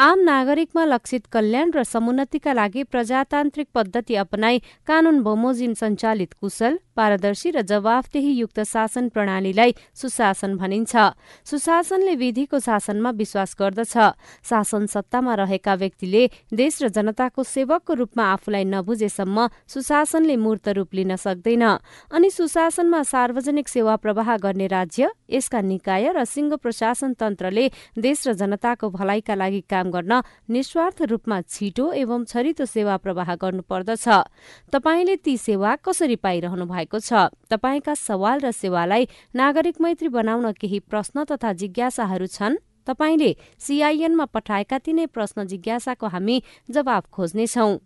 आम 0.00 0.20
नागरिकमा 0.24 0.84
लक्षित 0.84 1.26
कल्याण 1.32 1.70
र 1.74 1.82
समुन्नतिका 1.84 2.52
लागि 2.54 2.82
प्रजातान्त्रिक 2.92 3.66
पद्धति 3.74 4.14
अपनाई 4.16 4.58
कानून 4.86 5.20
बमोजिम 5.22 5.72
सञ्चालित 5.80 6.32
कुशल 6.40 6.76
पारदर्शी 7.00 7.50
र 7.56 7.64
जवाफदेही 7.64 8.32
युक्त 8.36 8.60
शासन 8.68 9.08
प्रणालीलाई 9.08 9.72
सुशासन 9.96 10.56
भनिन्छ। 10.60 10.92
सुशासनले 11.48 12.14
विधिको 12.20 12.58
शासनमा 12.60 13.10
विश्वास 13.16 13.56
गर्दछ। 13.56 13.94
शासन 14.44 14.86
सत्तामा 14.86 15.34
रहेका 15.40 15.74
व्यक्तिले 15.80 16.22
देश 16.52 16.82
र 16.82 16.88
जनताको 16.92 17.40
सेवकको 17.40 17.92
रूपमा 17.94 18.24
आफूलाई 18.32 18.64
नबुझेसम्म 18.68 19.48
सुशासनले 19.72 20.36
मूर्त 20.36 20.68
रूप 20.76 20.90
लिन 20.94 21.16
सक्दैन। 21.16 21.64
अनि 22.12 22.28
सुशासनमा 22.30 23.00
सार्वजनिक 23.02 23.68
सेवा 23.68 23.96
प्रवाह 23.96 24.36
गर्ने 24.36 24.66
राज्य 24.66 25.08
यसका 25.30 25.60
निकाय 25.62 26.12
र 26.12 26.24
सिंह 26.24 26.56
प्रशासन 26.56 27.12
तन्त्रले 27.16 27.64
देश 27.96 28.28
र 28.28 28.32
जनताको 28.34 28.90
भलाइका 28.90 29.34
लागि 29.34 29.60
काम 29.70 29.90
गर्न 29.90 30.12
निस्वार्थ 30.50 31.02
रूपमा 31.10 31.40
छिटो 31.48 31.86
एवं 31.94 32.24
छरितो 32.24 32.64
सेवा 32.66 32.96
प्रवाह 32.96 33.34
गर्नुपर्दछ। 33.40 34.06
तपाईँले 34.72 35.16
ती 35.16 35.36
सेवा 35.38 35.70
कसरी 35.86 36.16
पाइरहनु 36.16 36.64
भएको 36.66 36.89
छ। 36.98 37.12
तपाईँका 37.50 37.94
सवाल 37.94 38.40
र 38.40 38.50
सेवालाई 38.50 39.08
नागरिक 39.34 39.80
मैत्री 39.80 40.08
बनाउन 40.08 40.52
केही 40.52 40.78
प्रश्न 40.78 41.24
तथा 41.24 41.52
जिज्ञासाहरू 41.52 42.26
छन्? 42.26 42.56
तपाईँले 42.86 43.36
सीआईएनमा 43.58 44.24
पठाएका 44.24 44.78
तिनै 44.78 45.06
प्रश्न 45.06 45.46
जिज्ञासाको 45.46 46.06
हामी 46.06 46.42
जवाब 46.70 47.02
खोज्नेछौं। 47.12 47.78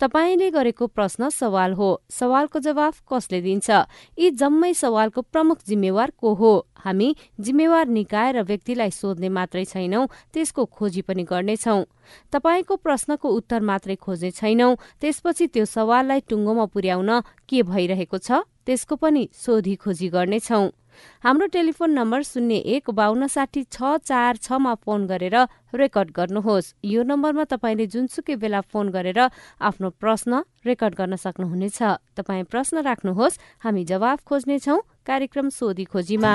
तपाईँले 0.00 0.50
गरेको 0.50 0.86
प्रश्न 0.86 1.28
सवाल 1.28 1.72
हो। 1.72 1.90
सवालको 2.10 2.58
जवाफ 2.58 3.02
कसले 3.12 3.40
दिन्छ? 3.40 3.70
यी 4.18 4.30
जम्मै 4.30 4.72
सवालको 4.74 5.22
प्रमुख 5.22 5.58
जिम्मेवार 5.66 6.10
को 6.16 6.34
हो? 6.34 6.52
हामी 6.78 7.14
जिम्मेवार 7.40 7.86
निकाय 7.88 8.32
र 8.32 8.42
व्यक्तिलाई 8.42 8.90
सोध्ने 8.90 9.28
मात्रै 9.28 9.64
छैनौं 9.64 10.06
त्यसको 10.32 10.64
खोजी 10.64 11.02
पनि 11.02 11.22
गर्नेछौ। 11.26 11.78
तपाईँको 12.32 12.74
प्रश्नको 12.76 13.28
उत्तर 13.28 13.60
मात्रै 13.60 13.96
खोज्ने 13.96 14.30
छैनौं 14.30 14.76
त्यसपछि 15.00 15.46
त्यो 15.46 15.64
सवाललाई 15.66 16.20
टुङ्गोमा 16.30 16.66
पुर्याउन 16.72 17.10
के 17.48 17.62
भइरहेको 17.62 18.18
छ 18.18 18.46
त्यसको 18.66 18.94
पनि 18.96 19.28
सोधी 19.34 19.74
खोजी 19.74 20.08
गर्नेछौ। 20.08 20.62
हाम्रो 21.24 21.46
टेलिफोन 21.52 21.90
नम्बर 21.92 22.22
शून्य 22.22 22.56
एक 22.74 22.90
बान्न 22.90 23.26
साठी 23.26 23.62
छ 23.66 23.96
चार 24.04 24.36
छमा 24.38 24.74
फोन 24.84 25.06
गरेर 25.06 25.36
रेकर्ड 25.74 26.10
गर्नुहोस्। 26.16 26.72
यो 26.84 27.02
नम्बरमा 27.02 27.44
तपाईँले 27.44 27.86
जुनसुकै 27.86 28.34
बेला 28.36 28.60
फोन 28.64 28.88
गरेर 28.88 29.20
आफ्नो 29.60 29.88
प्रश्न 30.00 30.42
रेकर्ड 30.64 30.94
गर्न 30.94 31.14
सक्नुहुनेछ। 31.16 31.78
तपाईँ 32.16 32.44
प्रश्न 32.46 32.76
राख्नुहोस् 32.82 33.38
हामी 33.64 33.84
जवाफ 33.84 34.18
खोज्नेछौ 34.24 34.76
कार्यक्रम 35.06 35.48
सोधी 35.50 35.84
खोजीमा। 35.84 36.34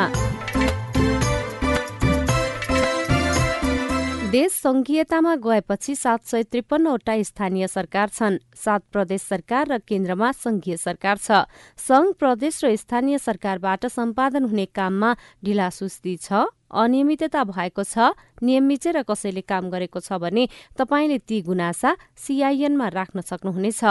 देश 4.34 4.52
संघीयतामा 4.54 5.34
गएपछि 5.36 5.94
सात 5.96 6.26
सय 6.26 6.44
त्रिपन्नवटा 6.44 7.14
स्थानीय 7.24 7.68
सरकार 7.68 8.10
छन्। 8.10 8.38
सात 8.58 8.82
प्रदेश 8.92 9.22
सरकार 9.22 9.68
र 9.70 9.78
केन्द्रमा 9.86 10.32
संघीय 10.34 10.78
सरकार 10.78 11.18
छ। 11.18 11.46
संघ 11.78 12.14
प्रदेश 12.18 12.64
र 12.66 12.76
स्थानीय 12.76 13.18
सरकारबाट 13.20 13.86
सम्पादन 13.88 14.44
हुने 14.44 14.66
काममा 14.74 15.14
ढिलासुस्ती 15.46 16.16
छ 16.18 16.50
अनियमितता 16.74 17.44
भएको 17.44 17.84
छ 17.84 18.10
नियम 18.42 18.64
मिचेर 18.66 19.02
कसैले 19.06 19.42
काम 19.46 19.70
गरेको 19.70 20.00
छ 20.02 20.18
भने 20.18 20.48
तपाईँले 20.82 21.18
ती 21.20 21.42
गुनासा 21.46 21.94
सीआईएनमा 22.18 22.88
राख्न 22.90 23.22
सक्नुहुनेछ। 23.22 23.84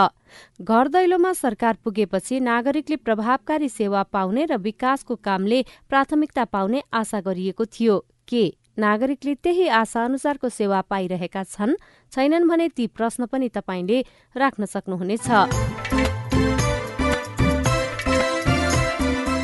घर 0.59 0.87
दैलोमा 0.91 1.31
सरकार 1.39 1.77
पुगेपछि 1.83 2.39
नागरिकले 2.41 2.95
प्रभावकारी 2.99 3.69
सेवा 3.71 4.03
पाउने 4.11 4.43
र 4.51 4.57
विकासको 4.59 5.15
कामले 5.23 5.63
प्राथमिकता 5.87 6.45
पाउने 6.51 6.83
आशा 6.91 7.21
गरिएको 7.21 7.65
थियो। 7.65 7.97
के 8.27 8.43
नागरिकले 8.77 9.33
त्यही 9.43 9.67
आशा 9.69 10.03
अनुसारको 10.05 10.49
सेवा 10.49 10.81
पाइरहेका 10.89 11.43
छन् 11.43 11.77
छैनन् 12.11 12.49
भने 12.49 12.67
ती 12.77 12.87
प्रश्न 12.87 13.25
पनि 13.25 13.49
तपाईँले 13.49 13.97
राख्न 14.35 14.65
सक्नुहुनेछ। 14.65 15.82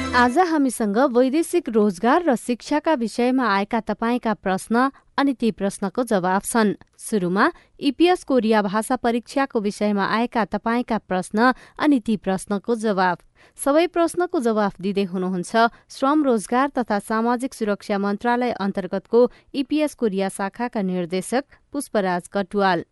आज 0.10 0.38
हामीसँग 0.40 0.98
वैदेशिक 1.14 1.68
रोजगार 1.70 2.24
र 2.24 2.36
शिक्षाका 2.36 2.94
विषयमा 2.94 3.46
आएका 3.46 3.80
तपाईँका 3.80 4.34
प्रश्न 4.34 4.90
अनि 5.18 5.34
ती 5.34 5.52
प्रश्नको 5.52 6.04
जवाब 6.04 6.42
छन्। 6.42 6.74
सुरुमा 6.98 7.46
इपिएस 7.80 8.24
कोरिया 8.24 8.62
भाषा 8.62 8.96
परीक्षाको 8.96 9.60
विषयमा 9.62 10.06
आएका 10.10 10.46
तपाईँका 10.46 10.98
प्रश्न 10.98 11.54
अनि 11.78 12.00
ती 12.00 12.18
प्रश्नको 12.18 12.76
जवाब 12.76 13.18
सबै 13.58 13.86
प्रश्नको 13.88 14.40
जवाफ 14.40 14.82
दिँदै 14.82 15.04
हुनुहुन्छ 15.14 15.70
श्रम 15.88 16.24
रोजगार 16.24 16.70
तथा 16.78 17.00
सामाजिक 17.00 17.54
सुरक्षा 17.54 17.98
मन्त्रालय 18.00 18.52
अन्तर्गतको 18.60 19.30
इपिएस 19.54 19.94
कोरिया 19.94 20.30
शाखाका 20.30 20.82
निर्देशक 20.82 21.44
पुष्पराज 21.72 22.28
कटुवाल। 22.34 22.86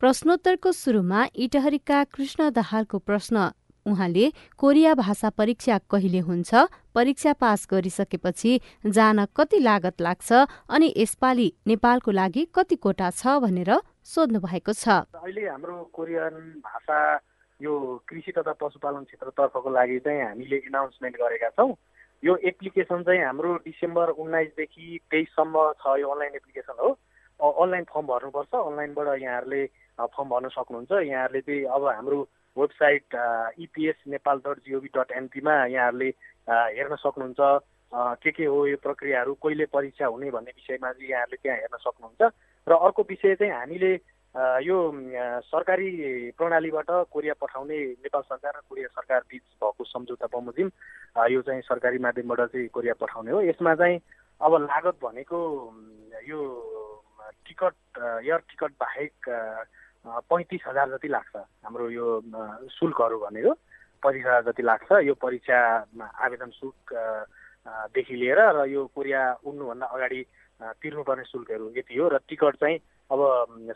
प्रश्नोत्तरको 0.00 0.72
सुरुमा 0.72 1.26
इटहरीका 1.36 2.04
कृष्ण 2.04 2.50
दाहालको 2.50 2.98
प्रश्न। 2.98 3.50
उहाँले 3.86 4.30
कोरिया 4.58 4.94
भाषा 4.94 5.30
परीक्षा 5.30 5.78
कहिले 5.90 6.18
हुन्छ 6.22 6.50
परीक्षा 6.94 7.32
पास 7.34 7.66
गरिसकेपछि 7.70 8.60
जान 8.86 9.24
कति 9.36 9.58
लागत 9.60 10.00
लाग्छ 10.00 10.32
अनि 10.70 10.92
यसपालि 10.96 11.52
नेपालको 11.66 12.10
लागि 12.10 12.46
कति 12.54 12.76
कोटा 12.76 13.10
छ 13.12 13.38
भनेर 13.42 13.72
सोध्नु 14.04 14.40
भएको 14.40 14.72
छ। 14.72 14.88
अहिले 15.14 15.48
हाम्रो 15.48 15.76
कोरियन 15.92 16.34
भाषा 16.62 16.98
यो 17.60 17.72
कृषि 18.08 18.32
तथा 18.38 18.52
पशुपालन 18.60 19.02
क्षेत्रतर्फको 19.04 19.70
लागि 19.70 19.98
चाहिँ 20.06 20.22
हामीले 20.22 20.56
इनाउन्समेन्ट 20.66 21.16
गरेका 21.16 21.48
छौँ। 21.58 21.74
यो 22.22 22.36
एप्लिकेसन 22.50 23.02
चाहिँ 23.02 23.22
हाम्रो 23.22 23.54
डिसेम्बर 23.66 24.08
उन्नाइसदेखि 24.22 24.98
तेइससम्म 25.10 25.72
छ 25.82 25.98
यो 26.00 26.08
अनलाइन 26.08 26.34
एप्लिकेसन 26.38 26.76
हो। 26.78 26.90
अनलाइन 27.40 27.84
फर्म 27.90 28.06
भर्नुपर्छ। 28.06 28.54
अनलाइनबाट 28.54 29.08
यहाँहरूले 29.22 29.62
फर्म 29.98 30.28
भर्न 30.30 30.48
सक्नुहुन्छ। 30.54 30.92
यहाँहरूले 31.06 31.40
चाहिँ 31.40 31.64
अब 31.66 31.86
हाम्रो 31.86 32.18
website 32.56 33.14
EPS 33.60 33.98
Nepal 34.08 34.38
dot 34.46 34.58
G O V 34.66 34.88
dot 34.96 35.12
एनपीमा 35.16 35.54
यहाँहरूले 35.66 36.08
हेर्न 36.48 36.96
सक्नुहुन्छ 36.96 37.40
के 38.22 38.30
के 38.30 38.44
हो 38.44 38.66
यो 38.66 38.76
प्रक्रियाहरू 38.82 39.34
कहिले 39.42 39.64
परीक्षा 39.72 40.06
हुने 40.06 40.30
भन्ने 40.30 40.50
विषयमा 40.56 40.92
चाहिँ 40.92 41.10
यहाँहरूले 41.10 41.36
त्यहाँ 41.42 41.58
हेर्न 41.58 41.76
सक्नुहुन्छ। 41.80 42.22
र 42.66 42.72
अर्को 42.72 43.02
विषय 43.08 43.34
चाहिँ 43.34 43.52
हामीले 43.52 43.92
यो 44.64 44.76
सरकारी 45.44 45.90
प्रणालीबाट 46.38 46.90
कोरिया 47.12 47.34
पठाउने 47.40 47.78
नेपाल 48.00 48.22
सरकार 48.22 48.52
र 48.56 48.60
कोरिया 48.68 48.88
सरकार 48.96 49.20
बिच 49.28 49.42
भएको 49.60 49.84
सम्झौता 49.84 50.26
बमोजिम 50.32 50.70
यो 51.30 51.40
चाहिँ 51.42 51.62
सरकारी 51.68 51.98
माध्यमबाट 52.00 52.40
चाहिँ 52.48 52.68
कोरिया 52.72 52.94
पठाउने 53.00 53.30
हो। 53.32 53.40
यसमा 53.42 53.74
चाहिँ 53.74 54.00
अब 54.40 54.52
लागत 54.62 54.96
भनेको 55.04 55.38
यो 56.28 56.40
टिकट 57.44 57.74
एयर 58.24 58.38
टिकट 58.48 58.72
बाहेक 58.80 59.12
पैँतिस 60.06 60.62
हजार 60.66 60.86
जति 60.90 61.08
लाग्छ। 61.08 61.36
हाम्रो 61.36 61.90
यो 61.90 62.06
शुल्कहरू 62.74 63.18
भनेको 63.18 63.52
पैँतिस 64.02 64.24
हजार 64.26 64.42
जति 64.50 64.62
लाग्छ 64.62 64.90
यो 65.06 65.14
परीक्षामा 65.14 66.06
आवेदन 66.26 66.50
शुल्कदेखि 66.58 68.14
लिएर 68.16 68.40
र 68.58 68.66
यो 68.66 68.86
कोरिया 68.94 69.22
उड्नुभन्दा 69.46 69.86
अगाडि 69.86 70.20
तिर्नुपर्ने 70.82 71.24
शुल्कहरू 71.24 71.70
यति 71.76 71.94
हो 71.98 72.08
र 72.08 72.18
टिकट 72.28 72.54
चाहिँ 72.58 72.78
अब 73.10 73.20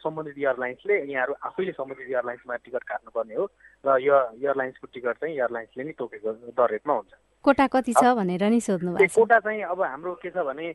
सम्बन्धित 0.03 0.39
एयरलाइन्सले 0.39 0.95
यहाँहरू 1.13 1.35
आफैले 1.47 1.73
सम्बन्धित 1.79 2.09
एयरलाइन्समा 2.11 2.57
टिकट 2.57 2.83
काट्नुपर्ने 2.91 3.35
हो 3.35 3.45
र 3.87 3.99
यो 4.03 4.17
एयरलाइन्सको 4.43 4.87
टिकट 4.95 5.15
चाहिँ 5.23 5.35
एयरलाइन्सले 5.37 5.85
नै 5.85 5.93
तोकेको 5.99 6.33
दर 6.59 6.71
रेटमा 6.71 6.95
हुन्छ। 6.95 7.13
कोटा 7.45 7.67
कति 7.71 7.93
छ 7.95 8.15
भनेर 8.19 8.45
नि 8.51 8.61
सोध्नु 8.61 8.99
भएको 8.99 9.15
कोटा 9.15 9.39
चाहिँ 9.47 9.63
अब 9.63 9.83
हाम्रो 9.83 10.15
के 10.23 10.31
छ 10.31 10.43
भने 10.43 10.67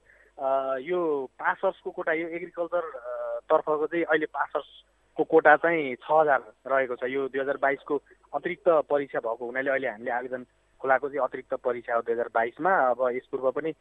यो 0.87 0.99
पासर्सको 1.35 1.89
कोटा 1.91 2.13
यो 2.13 2.27
एग्रिकल्चर 2.27 2.83
तर्फको 3.51 3.87
चाहिँ 3.87 4.05
अहिले 4.05 4.27
पासर्सको 5.11 5.23
कोटा 5.23 5.55
चाहिँ 5.57 5.95
छ 5.95 6.11
हजार 6.11 6.41
रहेको 6.67 6.95
छ। 6.95 7.03
यो 7.11 7.27
दुई 7.27 7.41
हजार 7.41 7.57
बाइसको 7.61 7.95
अतिरिक्त 8.33 8.67
परीक्षा 8.89 9.19
भएको 9.19 9.45
हुनाले 9.45 9.69
अहिले 9.69 9.87
हामीले 9.87 10.11
आवेदन 10.11 10.43
खोलाको 10.81 11.07
चाहिँ 11.09 11.23
अतिरिक्त 11.23 11.53
परीक्षा 11.59 11.95
हो 11.95 12.01
दुई 12.01 12.13
हजार 12.13 12.29
बाइसमा। 12.33 12.71
अब 12.95 12.99
यस 13.15 13.27
पूर्व 13.31 13.51
पनि 13.51 13.71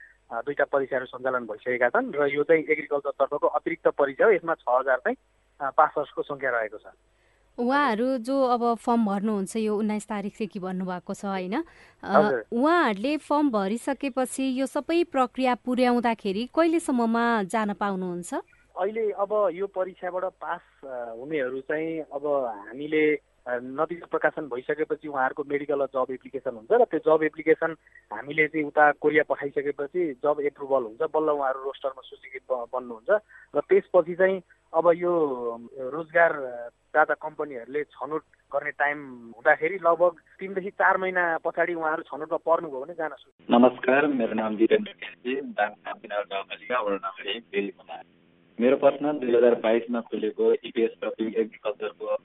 दुईवटा 0.42 0.64
परीक्षाहरू 0.74 1.06
सञ्चालन 1.06 1.46
भइसकेका 1.46 1.88
छन् 1.94 2.12
र 2.18 2.26
यो 2.34 2.42
चाहिँ 2.42 2.64
एग्रिकल्चर 2.66 3.10
तर्फको 3.14 3.46
अतिरिक्त 3.46 3.86
परीक्षा 3.94 4.24
हो। 4.24 4.30
यसमा 4.32 4.54
छ 4.54 4.66
हजार 4.68 4.98
चाहिँ 5.06 5.16
पासर्सको 5.70 6.22
सङ्ख्या 6.22 6.50
रहेको 6.50 6.78
छ। 6.78 6.86
उहाँहरू 7.58 8.06
जो 8.24 8.36
अब 8.50 8.62
फर्म 8.80 9.04
भर्नुहुन्छ 9.06 9.56
यो 9.56 9.72
उन्नाइस 9.76 10.06
तारिकदेखि 10.08 10.58
भन्नुभएको 10.60 11.14
छ 11.14 11.24
होइन? 11.24 11.54
उहाँहरूले 12.02 13.16
फर्म 13.22 13.50
भरिसकेपछि 13.50 14.44
यो 14.60 14.66
सबै 14.66 15.02
प्रक्रिया 15.14 15.54
पुर्याउँदाखेरि 15.62 16.42
कहिलेसम्ममा 16.54 17.24
जान 17.46 17.72
पाउनुहुन्छ? 17.76 18.32
अहिले 18.80 19.10
अब 19.12 19.32
यो 19.52 19.66
परीक्षाबाट 19.66 20.24
पास 20.40 20.60
हुनेहरू 20.84 21.60
चाहिँ 21.60 22.00
अब 22.16 22.24
हामीले 22.68 23.02
नतिजा 23.76 24.06
प्रकाशन 24.06 24.48
भइसकेपछि 24.48 25.08
उहाँहरूको 25.08 25.44
मेडिकल 25.44 25.84
जब 25.86 26.06
एप्लिकेसन 26.10 26.54
हुन्छ 26.56 26.72
र 26.72 26.84
त्यो 26.88 27.00
जब 27.04 27.22
एप्लिकेसन 27.22 27.76
हामीले 28.10 28.46
चाहिँ 28.48 28.66
उता 28.66 28.84
कोरिया 28.96 29.24
पठाइसकेपछि 29.28 30.02
जब 30.24 30.40
एप्रुभल 30.40 30.82
हुन्छ 30.82 31.02
बल्ल 31.12 31.28
उहाँहरू 31.28 31.60
रोस्टरमा 31.60 32.02
सूचीकृत 32.08 32.48
बन्नुहुन्छ 32.72 33.10
र 33.54 33.60
त्यसपछि 33.60 34.14
चाहिँ 34.14 34.36
अब 34.72 34.84
यो 34.96 35.12
रोजगार 35.92 36.32
दाता 36.94 37.14
कम्पनीहरूले 37.14 37.82
छनौट 37.84 38.24
गर्ने 38.52 38.70
टाइम 38.80 38.98
हुँदाखेरि 39.36 39.76
लगभग 39.76 40.12
तिनदेखि 40.40 40.70
चार 40.70 40.96
महिना 40.96 41.24
पछाडि 41.44 41.74
उहाँहरू 41.74 42.02
छनौटमा 42.02 42.38
पर्नुभयो 42.48 42.80
भने 42.80 42.94
जान 42.94 43.12
सक्छ। 43.12 43.50
नमस्कार 43.50 44.06
मेरो 44.06 44.34
नाम 44.34 44.56
वीरेन्द्र 44.56 44.92
मेरो 48.60 48.76
प्रश्न 48.76 49.12
दुई 49.18 49.32
हजार 49.34 49.54
बाइसमा 49.60 50.00
खुलेको 50.08 50.52
इपिएस 50.68 50.90
ट्रपिक 51.00 51.36
एग्रिकल्चरको 51.42 52.16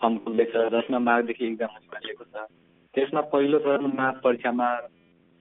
फर्म 0.00 0.16
खुल्दैछ 0.24 0.54
जसमा 0.74 0.98
माघदेखि 0.98 1.46
इक्जाम 1.46 1.70
हुने 1.70 1.86
भनिएको 1.94 2.24
छ। 2.24 2.46
त्यसमा 2.94 3.20
पहिलो 3.30 3.58
चरणमा 3.66 4.06
परीक्षामा 4.24 4.68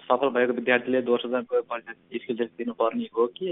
सफल 0.03 0.29
भएको 0.35 0.53
विद्यार्थीले 0.53 1.01
दोस्रो 1.09 1.31
चरणको 1.31 1.61
परीक्षा 1.71 1.93
स्किल 2.21 2.37
टेस्ट 2.37 2.53
दिनुपर्ने 2.57 3.07
हो 3.17 3.25
कि? 3.33 3.49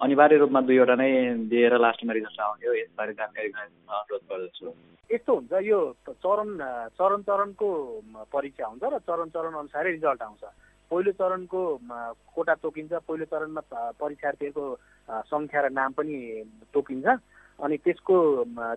अनिवार्य 0.00 0.36
रूपमा 0.44 0.60
दुईवटा 0.68 0.94
नै 1.00 1.08
दिएर 1.48 1.78
लास्टमा 1.80 2.12
रिजल्ट 2.12 2.40
आउने 2.44 2.66
हो 2.68 2.74
यसबारे 2.74 3.12
जानकारी 3.16 3.48
अनुरोध 3.48 4.22
गर्दछु। 4.28 4.66
यस्तो 5.10 5.32
हुन्छ 5.34 5.52
यो 5.72 5.80
चरण 6.10 6.48
चरण 7.00 7.20
चरणको 7.28 7.68
परीक्षा 8.28 8.66
हुन्छ 8.66 8.82
र 8.92 8.98
चरण 9.08 9.28
चरण 9.32 9.52
अनुसारै 9.56 9.90
रिजल्ट 9.96 10.22
आउँछ। 10.22 10.44
पहिलो 10.92 11.12
चरणको 11.16 11.60
कोटा 12.36 12.54
तोकिन्छ 12.60 12.92
पहिलो 13.08 13.24
चरणमा 13.32 13.62
परीक्षार्थीहरूको 13.96 14.64
सङ्ख्या 15.32 15.60
र 15.64 15.66
नाम 15.72 15.90
पनि 15.96 16.16
तोकिन्छ। 16.68 17.08
अनि 17.64 17.76
त्यसको 17.84 18.16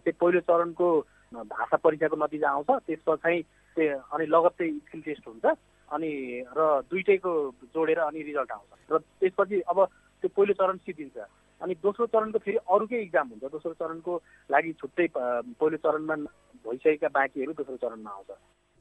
त्यो 0.04 0.14
पहिलो 0.24 0.40
चरणको 0.48 0.88
भाषा 1.36 1.78
परीक्षाको 1.84 2.16
नतिजा 2.16 2.50
आउँछ। 2.50 2.70
त्यसपछि 2.88 3.22
चाहिँ 3.24 3.42
त्यो 3.76 4.00
अनि 4.16 4.26
लगत्तै 4.32 4.68
स्किल 4.88 5.02
टेस्ट 5.08 5.28
हुन्छ। 5.28 5.46
अनि 5.92 6.12
र 6.58 6.60
दुइटैको 6.90 7.32
जोडेर 7.76 8.00
अनि 8.00 8.22
रिजल्ट 8.24 8.52
आउँछ। 8.52 8.72
र 8.92 8.98
त्यसपछि 9.20 9.58
अब 9.68 9.78
त्यो 10.24 10.30
पहिलो 10.32 10.54
चरण 10.56 10.78
सिद्धिन्छ। 10.88 11.18
अनि 11.62 11.74
दोस्रो 11.84 12.06
चरणको 12.14 12.40
फेरि 12.40 12.58
अरूकै 12.64 13.00
इक्जाम 13.02 13.28
हुन्छ। 13.36 13.44
दोस्रो 13.52 13.74
चरणको 13.76 14.14
लागि 14.52 14.72
छुट्टै 14.80 15.08
पहिलो 15.16 15.78
चरणमा 15.84 16.16
भइसकेका 16.64 17.10
बाँकीहरू 17.12 17.52
दोस्रो 17.60 17.78
चरणमा 17.84 18.12
आउँछ। 18.12 18.32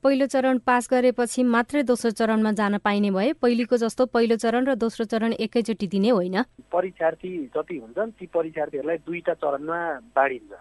पहिलो 0.04 0.26
चरण 0.26 0.58
पास 0.68 0.88
गरेपछि 0.92 1.42
मात्रै 1.48 1.82
दोस्रो 1.88 2.10
चरणमा 2.12 2.50
जान 2.52 2.76
पाइने 2.84 3.10
भए 3.10 3.32
पहिलेको 3.40 3.76
जस्तो 3.80 4.06
पहिलो 4.12 4.36
चरण 4.36 4.66
र 4.68 4.74
दोस्रो 4.76 5.04
चरण 5.08 5.32
एकैचोटि 5.32 5.86
दिने 5.88 6.10
होइन? 6.12 6.36
परीक्षार्थी 6.68 7.30
जति 7.56 7.76
हुन्छन् 7.78 8.12
ती 8.12 8.26
परीक्षार्थीहरूलाई 8.28 8.98
दुईटा 9.08 9.34
चरणमा 9.40 9.78
बाँडिन्छ। 10.12 10.52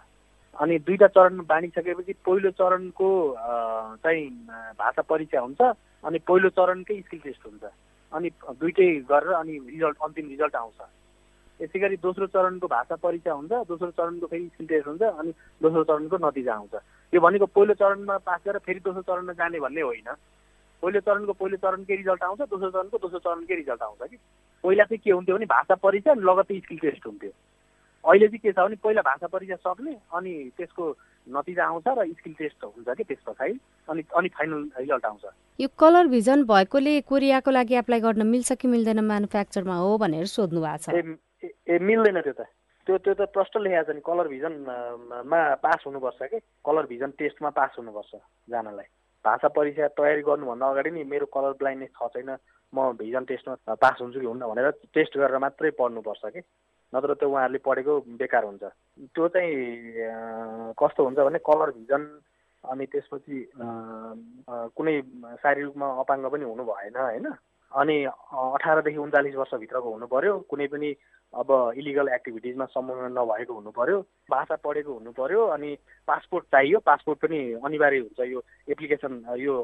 अनि 0.64 0.78
दुईटा 0.88 1.08
चरणमा 1.12 1.44
बाँडिसकेपछि 1.44 2.14
पहिलो 2.24 2.52
चरणको 2.56 3.10
चाहिँ 4.00 4.26
भाषा 4.80 5.02
परीक्षा 5.12 5.40
हुन्छ 5.44 5.62
अनि 6.08 6.20
पहिलो 6.24 6.50
चरणकै 6.56 7.00
स्किल 7.04 7.20
टेस्ट 7.28 7.44
हुन्छ। 7.44 7.64
अनि 8.16 8.30
दुइटै 8.64 8.88
गरेर 9.12 9.32
अनि 9.44 9.54
रिजल्ट 9.76 9.98
अन्तिम 10.08 10.26
रिजल्ट 10.40 10.56
आउँछ। 10.56 10.80
यसै 11.64 11.80
गरी 11.80 11.98
दोस्रो 12.04 12.28
चरणको 12.36 12.68
भाषा 12.68 12.96
परीक्षा 13.04 13.34
हुन्छ 13.34 13.52
दोस्रो 13.72 13.90
चरणको 13.98 14.28
फेरि 14.28 14.48
स्किल 14.54 14.82
हुन्छ 14.88 15.02
अनि 15.02 15.32
दोस्रो 15.64 15.84
चरणको 15.90 16.18
नतिजा 16.28 16.54
आउँछ 16.54 16.76
यो 17.14 17.20
भनेको 17.22 17.46
पहिलो 17.56 17.74
चरणमा 17.82 18.18
पास 18.28 18.40
गरेर 18.46 18.66
फेरि 18.66 18.80
दोस्रो 18.86 19.02
चरणमा 19.10 19.34
जाने 19.40 19.60
भन्ने 19.60 19.82
होइन। 19.82 20.10
पहिलो 20.84 21.00
चरणको 21.00 21.34
पहिलो 21.40 21.58
चरणकै 21.64 21.96
रिजल्ट 21.96 22.24
आउँछ 22.24 22.42
दोस्रो 22.52 22.70
चरणको 22.70 22.98
दोस्रो 23.02 23.20
चरणकै 23.20 23.56
रिजल्ट 23.56 23.82
आउँछ 23.82 24.10
कि। 24.10 24.18
पहिला 24.64 24.84
चाहिँ 24.84 25.02
के 25.04 25.12
हुन्थ्यो 25.12 25.36
भने 25.36 25.46
भाषा 25.48 25.76
परीक्षा 25.80 26.12
अनि 26.12 26.24
लगत्तै 26.28 26.60
स्किल 26.60 26.78
टेस्ट 26.84 27.06
हुन्थ्यो। 27.08 27.32
अहिले 28.04 28.28
चाहिँ 28.28 28.40
के 28.44 28.52
छ 28.52 28.60
भने 28.60 28.76
पहिला 28.84 29.02
भाषा 29.02 29.28
परीक्षा 29.32 29.56
सक्ने 29.64 29.96
अनि 30.12 30.34
त्यसको 30.58 30.84
नतिजा 31.28 31.64
आउँछ 31.66 31.88
र 31.88 32.06
स्किल 32.20 32.34
टेस्ट 32.40 32.64
हुन्छ 32.66 32.98
कि 32.98 33.04
त्यस 33.04 33.22
पछाडि 33.28 33.60
अनि 33.88 34.02
अनि 34.12 34.30
फाइनल 34.36 34.62
रिजल्ट 34.80 35.06
आउँछ। 35.06 35.26
यो 35.60 35.68
कलर 35.80 36.08
भिजन 36.12 36.44
भएकोले 36.44 37.00
कोरियाको 37.08 37.52
लागि 37.52 37.76
एप्लाई 37.80 38.00
गर्न 38.04 38.28
मिल्छ 38.28 38.52
कि 38.60 38.68
मिल्दैन 38.68 39.00
म्यानुफ्याक्चरमा 39.08 39.76
हो 39.78 39.98
भनेर 40.04 40.26
सोध्नु 40.28 40.62
भएको 40.62 40.92
छ। 40.92 41.33
ए 41.44 41.80
मिल्दैन 41.80 42.22
त्यो 42.22 42.34
त। 42.34 42.42
त्यो 42.88 42.98
त्यो 43.00 43.14
त 43.14 43.22
प्रष्ट 43.32 43.58
लेखेको 43.58 43.84
छ 43.88 43.96
नि 43.96 44.02
कलर 44.04 44.28
भिजनमा 44.28 45.40
पास 45.64 45.80
हुनुपर्छ 45.88 46.22
कि? 46.32 46.40
कलर 46.68 46.86
भिजन 46.92 47.10
टेस्टमा 47.20 47.50
पास 47.56 47.72
हुनुपर्छ 47.80 48.12
जानलाई। 48.52 48.88
भाषा 49.26 49.48
परीक्षा 49.56 49.88
तयारी 49.96 50.22
गर्नुभन्दा 50.28 50.68
अगाडि 50.68 50.92
नि 50.92 51.04
मेरो 51.08 51.26
कलर 51.32 51.52
ब्लाइन्डनेस 51.60 51.92
छ 51.96 52.12
छैन 52.14 52.36
म 52.74 52.92
भिजन 53.00 53.24
टेस्टमा 53.24 53.76
पास 53.80 53.98
हुन्छु 54.02 54.20
कि 54.20 54.28
हुन्न 54.28 54.44
भनेर 54.52 54.70
टेस्ट 54.92 55.18
गरेर 55.18 55.38
मात्रै 55.40 55.72
पढ्नुपर्छ 55.80 56.24
कि? 56.36 56.42
नत्र 56.94 57.14
त्यो 57.16 57.30
उहाँहरूले 57.30 57.60
पढेको 57.64 57.94
बेकार 58.20 58.44
हुन्छ। 58.44 58.64
त्यो 59.16 59.28
चाहिँ 59.34 60.76
कस्तो 60.76 61.02
हुन्छ 61.04 61.20
भने 61.24 61.40
कलर 61.40 61.70
भिजन 61.80 62.04
अनि 62.64 62.86
त्यसपछि 62.92 63.38
कुनै 64.76 64.96
शारीरिक 65.40 65.66
रूपमा 65.66 65.88
अपाङ्ग 66.04 66.26
पनि 66.32 66.44
हुनु 66.46 66.64
भएन 66.64 66.96
होइन? 67.00 67.28
अनि 67.74 67.98
अठारदेखि 68.06 68.98
उन्चालिस 68.98 69.36
वर्षभित्रको 69.36 69.90
हुनु 69.92 70.08
पर्यो 70.08 70.34
कुनै 70.50 70.68
पनि 70.74 70.90
अब 71.34 71.50
इलिगल 71.78 72.08
एक्टिभिटिजमा 72.14 72.66
सम्बन्ध 72.70 73.18
नभएको 73.18 73.54
हुनु 73.54 73.72
पर्यो 73.74 74.00
भाषा 74.30 74.56
पढेको 74.62 74.94
हुनु 74.94 75.12
पर्यो 75.18 75.46
अनि 75.56 75.70
पासपोर्ट 76.08 76.46
चाहियो। 76.54 76.80
पासपोर्ट 76.86 77.20
पनि 77.26 77.40
अनिवार्य 77.66 78.00
हुन्छ। 78.00 78.20
यो 78.30 78.40
एप्लिकेसन 78.70 79.14
यो 79.42 79.56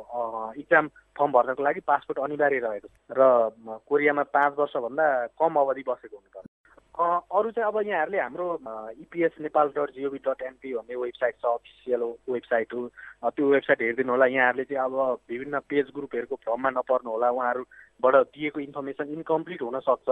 इक्जाम 0.57 0.87
फर्म 1.13 1.31
भर्नको 1.31 1.63
लागि 1.63 1.79
पासपोर्ट 1.85 2.19
अनिवार्य 2.25 2.59
रहेको 2.65 2.87
र 3.13 3.79
कोरियामा 3.85 4.23
पाँच 4.33 4.53
वर्षभन्दा 4.59 5.05
कम 5.37 5.61
अवधि 5.61 5.83
बसेको 5.87 6.17
हुनुपर्छ। 6.17 6.48
अरू 6.99 7.51
चाहिँ 7.51 7.67
अब 7.67 7.77
यहाँहरूले 7.87 8.19
हाम्रो 8.19 8.47
EPS 9.01 9.31
Nepal 9.41 9.67
dot 9.75 9.91
G O V 9.95 10.17
dot 10.27 10.41
NP 10.43 10.73
भन्ने 10.73 10.95
वेबसाइट 10.95 11.35
छ 11.39 11.45
अफिसियल 11.45 12.01
वेबसाइट 12.29 12.73
हो। 12.73 12.81
त्यो 13.31 13.49
वेबसाइट 13.49 13.81
हेरिदिनु 13.81 14.11
होला। 14.11 14.25
यहाँहरूले 14.25 14.63
चाहिँ 14.67 14.83
अब 14.83 14.95
विभिन्न 15.31 15.59
पेज 15.69 15.91
ग्रुपहरूको 15.95 16.35
भ्रममा 16.35 16.69
नपर्नु 16.75 17.11
होला। 17.11 17.29
उहाँहरूबाट 17.31 18.15
दिएको 18.35 18.59
इन्फर्मेसन 18.59 19.13
इन्कम्प्लिट 19.15 19.61
हुनसक्छ 19.61 20.09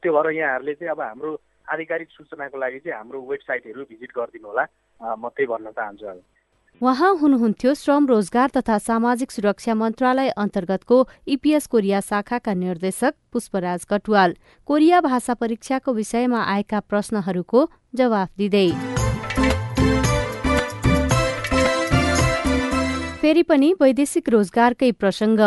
त्यो 0.00 0.12
भएर 0.16 0.30
यहाँहरूले 0.32 0.74
चाहिँ 0.74 0.90
अब 0.96 1.00
हाम्रो 1.00 1.32
आधिकारिक 1.72 2.08
सूचनाको 2.16 2.58
लागि 2.58 2.78
चाहिँ 2.88 2.96
हाम्रो 2.98 3.20
वेबसाइटहरू 3.20 3.84
भिजिट 3.92 4.10
गरिदिनु 4.16 4.48
होला। 4.48 4.64
म 5.20 5.28
त्यही 5.28 5.46
भन्न 5.52 5.70
चाहन्छु 5.76 6.06
अब। 6.06 6.22
उहाँ 6.82 7.14
हुनुहुन्थ्यो 7.16 7.72
श्रम 7.74 8.06
रोजगार 8.06 8.50
तथा 8.56 8.78
सामाजिक 8.78 9.30
सुरक्षा 9.30 9.74
मन्त्रालय 9.74 10.28
अन्तर्गतको 10.28 10.96
इपिएस 11.26 11.66
कोरिया 11.66 12.00
शाखाका 12.00 12.54
निर्देशक 12.54 13.14
पुष्पराज 13.32 13.84
कटुवाल। 13.84 14.34
कोरिया 14.66 15.00
भाषा 15.00 15.34
परीक्षाको 15.34 15.92
विषयमा 15.92 16.40
आएका 16.44 16.80
प्रश्नहरूको 16.80 17.70
जवाफ 17.94 18.28
दिँदै। 18.38 18.68
फेरि 23.22 23.42
पनि 23.42 23.72
वैदेशिक 23.80 24.28
रोजगारकै 24.28 24.90
प्रसङ्ग। 24.92 25.40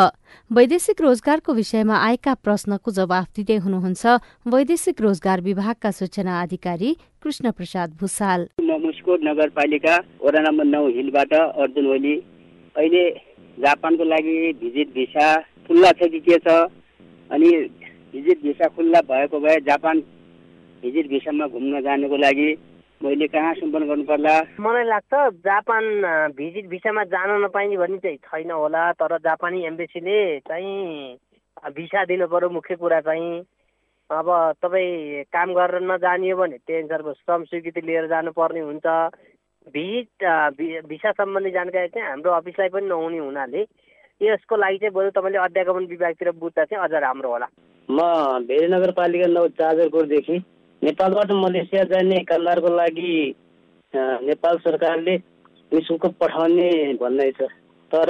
वैदेशिक 0.51 1.01
रोजगारको 1.01 1.53
विषयमा 1.53 1.95
आएका 1.99 2.33
प्रश्नको 2.39 2.91
जवाफ 2.97 3.27
दिँदै 3.35 3.55
हुनुहुन्छ 3.63 4.03
वैदेशिक 4.47 5.01
रोजगार 5.01 5.41
विभागका 5.43 5.89
सूचना 5.91 6.41
अधिकारी 6.41 6.91
कृष्ण 7.23 7.51
प्रसाद 7.51 7.97
भूषाल 7.99 8.47
नगरपालिका 9.27 9.95
वडा 10.23 10.41
नम्बर 10.47 10.65
नौ 10.65 10.87
हिलबाट 10.87 11.33
अर्जुन 11.33 11.87
ओली 11.95 12.15
अहिले 12.75 13.03
जापानको 13.57 14.03
लागि 14.07 14.37
भिजिट 14.63 14.93
भिसा 14.95 15.27
खुल्ला 15.67 15.91
छ 15.91 16.09
कि 16.15 16.19
के 16.23 16.37
छ। 16.39 16.55
अनि 17.29 17.51
भिजिट 18.15 18.43
भिसा 18.43 18.67
खुल्ला 18.71 19.01
भएको 19.11 19.39
भए 19.43 19.59
जापान 19.67 19.99
भिजिट 20.83 21.09
भिसामा 21.09 21.47
घुम्न 21.47 21.81
जानुको 21.83 22.17
लागि 22.23 22.49
मैले 23.03 23.27
कहाँ 23.27 23.53
सम्पर्क 23.53 23.87
गर्नु 23.87 24.03
पर्ला 24.03 24.33
मलाई 24.59 24.83
लाग्छ 24.83 25.13
जापान 25.45 25.83
भिजिट 26.37 26.65
भिसामा 26.69 27.03
जान 27.13 27.29
नपाइने 27.43 27.77
भन्ने 27.77 27.97
चाहिँ 27.97 28.17
छैन 28.25 28.51
होला 28.51 28.91
तर 28.97 29.17
जापानी 29.21 29.65
एम्बेसीले 29.65 30.17
चाहिँ 30.41 31.17
भिसा 31.77 32.03
दिनु 32.09 32.27
पर्यो 32.27 32.49
मुख्य 32.49 32.75
कुरा 32.75 32.99
चाहिँ। 33.01 33.39
अब 34.09 34.27
तपाईँ 34.63 35.23
काम 35.29 35.53
गरेर 35.53 35.81
नजानियो 35.83 36.35
भने 36.37 36.57
त्यही 36.57 36.79
अनुसारको 36.81 37.13
श्रम 37.13 37.43
स्वीकृति 37.43 37.81
लिएर 37.85 38.07
जानुपर्ने 38.07 38.59
हुन्छ। 38.65 38.87
भिजिट 39.67 40.25
भिसा 40.89 41.11
सम्बन्धी 41.21 41.51
जानकारी 41.51 41.87
चाहिँ 41.93 42.07
हाम्रो 42.09 42.31
अफिसलाई 42.33 42.69
पनि 42.73 42.87
नहुने 42.87 43.17
हुनाले 43.19 43.61
यसको 44.21 44.55
लागि 44.57 44.77
चाहिँ 44.77 44.93
बरु 44.93 45.09
तपाईँले 45.13 45.37
अध्यागमन 45.45 45.85
विभागतिर 45.93 46.31
बुझ्दा 46.41 46.63
चाहिँ 46.65 46.83
अझ 46.83 46.93
राम्रो 47.03 47.29
होला। 47.29 47.47
म 47.89 47.99
भेरी 48.47 48.67
नगरपालिका 48.73 49.27
नौ 49.27 49.47
चार्जरकोटदेखि 49.59 50.37
नेपालबाट 50.81 51.31
मलेसिया 51.33 51.83
जाने 51.91 52.17
कामदारको 52.23 52.69
लागि 52.75 53.13
नेपाल 53.93 54.57
सरकारले 54.63 55.15
निशुल्क 55.71 56.05
पठाउने 56.21 56.69
भन्दै 57.01 57.31
छ। 57.31 57.47
तर 57.91 58.09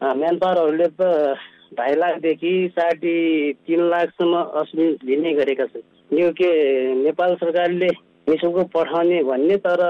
म्यान 0.00 0.36
पावरहरूले 0.38 0.86
त 0.98 1.36
ढाई 1.78 1.94
लाखदेखि 1.94 2.52
साठी 2.72 3.16
तिन 3.66 3.80
लाखसम्म 3.90 4.40
अस्ति 4.60 4.86
लिने 5.04 5.32
गरेका 5.34 5.66
छन्। 5.66 5.84
यो 6.10 6.30
के 6.32 6.50
नेपाल 6.94 7.34
सरकारले 7.42 7.88
निशुल्क 8.28 8.70
पठाउने 8.74 9.22
भन्ने 9.24 9.56
तर 9.66 9.80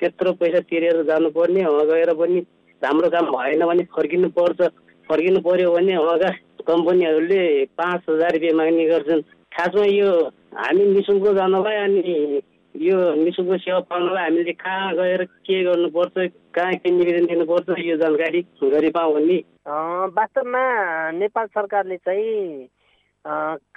त्यत्रो 0.00 0.32
पैसा 0.40 0.60
तिरेर 0.68 1.02
जानुपर्ने 1.08 1.64
वहाँ 1.64 1.86
गएर 1.86 2.12
पनि 2.20 2.40
राम्रो 2.82 3.08
काम 3.10 3.26
भएन 3.32 3.64
भने 3.66 3.84
फर्किनु 3.96 4.28
पर्छ। 4.38 4.60
फर्किनु 5.08 5.40
पर्यो 5.40 5.72
भने 5.72 5.96
वहाँका 5.96 6.30
कम्पनीहरूले 6.66 7.42
पाँच 7.78 8.00
हजार 8.08 8.32
रुपियाँ 8.32 8.54
माग्ने 8.56 8.84
गर्छन्। 8.88 9.22
खासमा 9.52 9.84
यो 9.84 10.10
हामी 10.50 10.84
निशुल्क 10.86 11.26
जानुलाई 11.36 11.76
अनि 11.76 12.40
यो 12.74 12.96
निशुल्क 13.14 13.60
सेवा 13.62 13.78
पाउनलाई 13.86 14.24
हामीले 14.24 14.52
कहाँ 14.52 14.94
गएर 14.94 15.24
के 15.46 15.62
गर्नुपर्छ 15.64 16.30
कहाँ 16.54 16.74
के 16.74 16.90
निवेदन 16.90 17.26
दिनुपर्छ 17.26 17.78
यो 17.78 17.96
जानकारी 17.96 18.40
गरी 18.62 18.90
पाऊँ 18.90 19.14
भन्ने 19.14 19.38
वास्तवमा 20.16 20.64
नेपाल 21.18 21.46
सरकारले 21.54 21.96
चाहिँ 21.96 22.66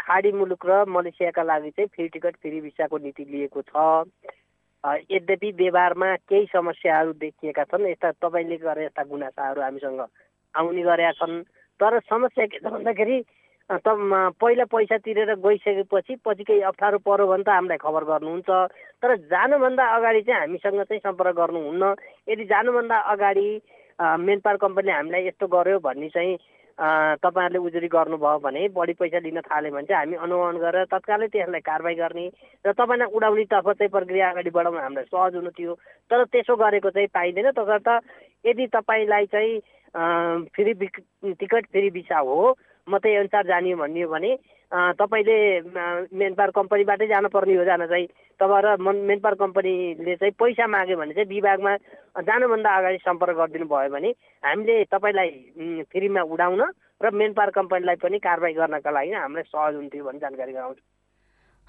खाडी 0.02 0.32
मुलुक 0.32 0.66
र 0.66 0.84
मलेसियाका 0.90 1.44
लागि 1.44 1.70
चाहिँ 1.70 1.88
फ्री 1.94 2.08
टिकट 2.10 2.36
फ्री 2.42 2.62
भिसाको 2.62 2.98
नीति 2.98 3.26
लिएको 3.32 3.62
छ। 3.62 4.10
यद्यपि 5.12 5.52
व्यवहारमा 5.58 6.16
केही 6.30 6.46
समस्याहरू 6.54 7.12
देखिएका 7.22 7.64
छन् 7.64 7.88
यस्ता 7.88 8.12
तपाईँले 8.18 8.58
गरे 8.58 8.86
यस्ता 8.86 9.04
गुनासाहरू 9.04 9.62
हामीसँग 9.62 10.02
आउने 10.56 10.82
गरेका 10.82 11.12
छन् 11.22 11.44
तर 11.80 12.00
समस्या 12.10 12.46
के 12.46 12.60
छ 12.60 12.72
भन्दाखेरि 12.74 13.18
त 13.72 13.88
पहिला 14.42 14.66
पैसा 14.68 14.98
तिरेर 14.98 15.34
गइसकेपछि 15.40 16.16
पछि 16.26 16.44
केही 16.44 16.62
अप्ठ्यारो 16.68 16.98
पऱ्यो 17.08 17.28
भने 17.28 17.44
त 17.44 17.50
हामीलाई 17.50 17.78
खबर 17.80 18.04
गर्नुहुन्छ। 18.04 18.50
तर 19.02 19.16
जानुभन्दा 19.32 19.84
अगाडि 19.98 20.22
चाहिँ 20.28 20.40
हामीसँग 20.40 20.82
चाहिँ 20.84 21.00
सम्पर्क 21.00 21.36
गर्नुहुन्न। 21.36 21.84
यदि 22.30 22.44
जानुभन्दा 22.52 22.98
अगाडि 23.14 23.48
मेन 24.20 24.40
पावर 24.44 24.58
कम्पनीले 24.60 24.92
हामीलाई 24.92 25.28
यस्तो 25.28 25.48
गर्यो 25.48 25.80
भन्ने 25.80 26.10
चाहिँ 26.12 26.36
तपाईँहरूले 27.24 27.60
उजुरी 27.64 27.88
गर्नुभयो 27.88 28.40
भने 28.44 28.68
बढी 28.76 28.94
पैसा 29.00 29.20
लिन 29.24 29.40
थाल्यो 29.48 29.72
भने 29.72 29.88
चाहिँ 29.88 30.00
हामी 30.02 30.16
अनुमान 30.26 30.58
गरेर 30.58 30.86
तत्कालै 30.92 31.28
त्यसलाई 31.32 31.62
कारवाही 31.64 31.96
गर्ने 31.96 32.26
र 32.66 32.72
तपाईँलाई 32.74 33.14
उडाउनेतर्फ 33.16 33.68
चाहिँ 33.80 33.94
प्रक्रिया 33.96 34.30
अगाडि 34.34 34.50
बढाउन 34.58 34.78
हामीलाई 34.82 35.08
सहज 35.08 35.36
हुनु 35.40 35.52
थियो। 35.56 35.74
तर 36.12 36.24
त्यसो 36.34 36.56
गरेको 36.58 36.90
चाहिँ 36.90 37.08
पाइँदैन। 37.14 37.52
तसर्थ 37.54 37.88
यदि 38.44 38.66
तपाईँलाई 38.76 39.26
चाहिँ 39.32 39.54
फ्री 40.52 40.74
टिकट 41.40 41.64
फ्री 41.72 41.90
भिसा 41.96 42.20
हो 42.20 42.58
म 42.88 42.98
त्यही 42.98 43.16
अनुसार 43.16 43.46
जाने 43.48 43.76
भन्ने 43.76 44.02
हो 44.04 44.10
भने 44.12 44.32
तपाईँले 45.00 45.38
मेन 46.12 46.34
पावर 46.36 46.52
कम्पनीबाटै 46.52 47.08
जानुपर्ने 47.08 47.56
हो 47.56 47.64
जान 47.64 47.86
चाहिँ। 47.88 48.08
तपाईँ 48.40 48.64
र 48.64 48.76
मेन 48.78 49.20
पावर 49.24 49.36
कम्पनीले 49.40 50.16
चाहिँ 50.20 50.36
पैसा 50.36 50.68
माग्यो 50.68 50.98
भने 51.00 51.14
चाहिँ 51.14 51.30
विभागमा 51.30 51.76
जानुभन्दा 52.28 52.76
अगाडि 52.78 52.98
सम्पर्क 53.08 53.38
गरिदिनु 53.40 53.66
भयो 53.72 53.90
भने 53.96 54.10
हामीले 54.44 54.84
तपाईँलाई 54.92 55.32
फ्रीमा 55.88 56.22
उडाउन 56.28 56.62
र 57.00 57.12
मेन 57.12 57.32
पावर 57.34 57.50
कम्पनीलाई 57.56 57.96
पनि 58.04 58.20
कारवाही 58.20 58.54
गर्नका 58.54 58.92
लागि 58.92 59.12
हामीलाई 59.16 59.48
सहज 59.48 59.76
हुन्थ्यो 59.76 60.04
भन्ने 60.04 60.20
जानकारी 60.20 60.54
गराउँछु। 60.54 60.84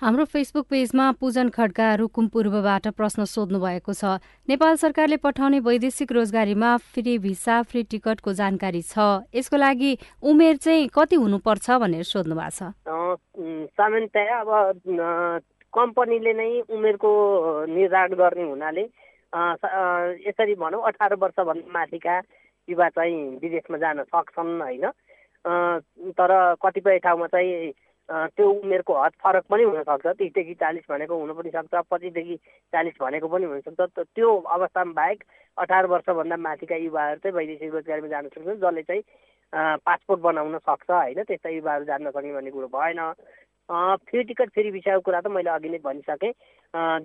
हाम्रो 0.03 0.25
फेसबुक 0.27 0.67
पेजमा 0.71 1.05
पूजन 1.21 1.49
खड्का 1.55 1.95
रुकुम 1.95 2.27
पूर्वबाट 2.29 2.87
प्रश्न 2.99 3.25
सोध्नु 3.25 3.59
भएको 3.61 3.93
छ। 3.95 4.19
नेपाल 4.49 4.75
सरकारले 4.77 5.17
पठाउने 5.23 5.61
वैदेशिक 5.63 6.13
रोजगारीमा 6.13 6.71
फ्री 6.91 7.19
भिसा 7.19 7.61
फ्री 7.63 7.83
टिकटको 7.87 8.33
जानकारी 8.35 8.83
छ। 8.83 9.23
यसको 9.31 9.57
लागि 9.57 9.93
उमेर 10.21 10.57
चाहिँ 10.57 10.89
कति 10.91 11.17
हुनुपर्छ 11.17 11.71
भनेर 11.79 12.03
सोध्नु 12.11 12.35
भएको 12.35 12.51
छ 12.51 13.71
सामान्यतया 13.79 14.41
अब 14.41 14.51
कम्पनीले 15.73 16.33
नै 16.35 16.51
उमेरको 16.75 17.11
निर्धारण 17.71 18.15
गर्ने 18.19 18.45
हुनाले 18.51 18.85
यसरी 20.27 20.55
भनौँ 20.59 20.83
अठार 20.91 21.15
वर्षभन्दा 21.23 21.71
माथिका 21.71 22.19
युवा 22.69 22.89
चाहिँ 22.99 23.39
विदेशमा 23.39 23.79
जान 23.79 24.03
सक्छन् 24.11 24.61
होइन। 24.61 24.87
तर 26.19 26.31
कतिपय 26.59 26.99
ठाउँमा 26.99 27.27
चाहिँ 27.31 27.73
त्यो 28.09 28.49
उमेरको 28.51 28.95
हद 29.03 29.13
फरक 29.25 29.45
पनि 29.51 29.63
हुनसक्छ। 29.65 30.07
तिसदेखि 30.07 30.55
चालिस 30.63 30.85
भनेको 30.91 31.15
हुनु 31.21 31.35
पनि 31.35 31.51
सक्छ 31.51 31.75
पच्चिसदेखि 31.91 32.37
चालिस 32.73 32.97
भनेको 33.01 33.29
पनि 33.29 33.45
हुनसक्छ 33.45 33.99
त्यो 33.99 34.29
अवस्थामा 34.57 34.93
बाहेक 34.93 35.25
अठार 35.59 35.87
वर्षभन्दा 35.87 36.37
माथिका 36.37 36.77
युवाहरू 36.77 37.19
चाहिँ 37.23 37.37
वैदेशिक 37.37 37.73
रोजगारीमा 37.75 38.09
जान 38.09 38.29
सक्छन् 38.29 38.61
जसले 38.61 38.83
चाहिँ 38.83 39.03
पासपोर्ट 39.87 40.21
बनाउन 40.21 40.59
सक्छ 40.59 40.91
होइन? 40.91 41.23
त्यस्ता 41.25 41.49
युवाहरू 41.49 41.85
जान 41.85 42.11
सक्ने 42.11 42.33
भन्ने 42.35 42.51
कुरो 42.51 42.69
भएन। 42.69 43.01
फ्री 43.69 44.23
टिकट 44.29 44.49
फ्री 44.53 44.71
भिसाको 44.71 45.01
कुरा 45.01 45.21
त 45.21 45.27
मैले 45.33 45.51
अघि 45.51 45.69
नै 45.73 45.79
भनिसकेँ। 45.81 46.33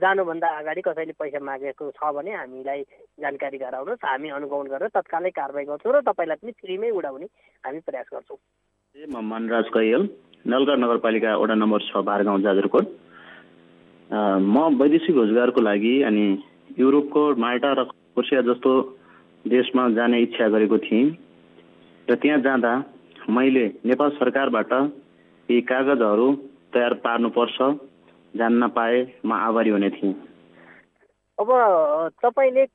जानुभन्दा 0.03 0.47
अगाडि 0.59 0.81
कसैले 0.81 1.13
पैसा 1.15 1.39
मागेको 1.39 1.91
छ 1.95 2.11
भने 2.11 2.31
हामीलाई 2.35 2.81
जानकारी 3.23 3.57
गराउनुहोस्। 3.57 4.03
हामी 4.03 4.29
अनुगमन 4.35 4.67
गरेर 4.67 4.91
तत्कालै 4.91 5.31
कारवाही 5.31 5.65
गर्छौँ 5.71 5.93
र 5.95 6.01
तपाईँलाई 6.03 6.41
पनि 6.43 6.51
फ्रीमै 6.59 6.89
उडाउने 6.91 7.27
हामी 7.63 7.79
प्रयास 7.87 8.07
गर्छौँ। 8.13 8.39
म 9.07 9.23
मनराज 9.23 9.67
कैयल। 9.71 10.03
नलगढ 10.45 10.79
नगरपालिका 10.79 11.35
वडा 11.37 11.55
नम्बर 11.55 11.81
छ 11.83 12.01
भारगाउँ 12.05 12.41
जाजरकोट। 12.41 12.85
म 14.09 14.55
वैदेशिक 14.79 15.15
रोजगारको 15.15 15.61
लागि 15.61 15.95
अनि 16.03 16.25
युरोपको 16.79 17.23
माल्टा 17.35 17.71
र 17.73 17.83
कोसिया 18.15 18.41
जस्तो 18.47 18.71
देशमा 19.45 19.83
जाने 19.97 20.21
इच्छा 20.21 20.47
गरेको 20.49 20.77
थिएँ। 20.85 21.05
र 22.07 22.15
त्यहाँ 22.15 22.39
जाँदा 22.41 22.73
मैले 23.29 23.65
नेपाल 23.85 24.09
सरकारबाट 24.17 24.71
यी 25.49 25.61
कागजहरू 25.69 26.27
तयार 26.73 26.93
पार्नुपर्छ 27.05 27.57
जान्न 28.33 28.67
पाए 28.73 28.97
म 29.25 29.33
आभारी 29.33 29.69
हुने 29.69 29.89
थिएँ। 29.89 30.13
अब 31.37 31.49
तपाईँले 32.23 32.65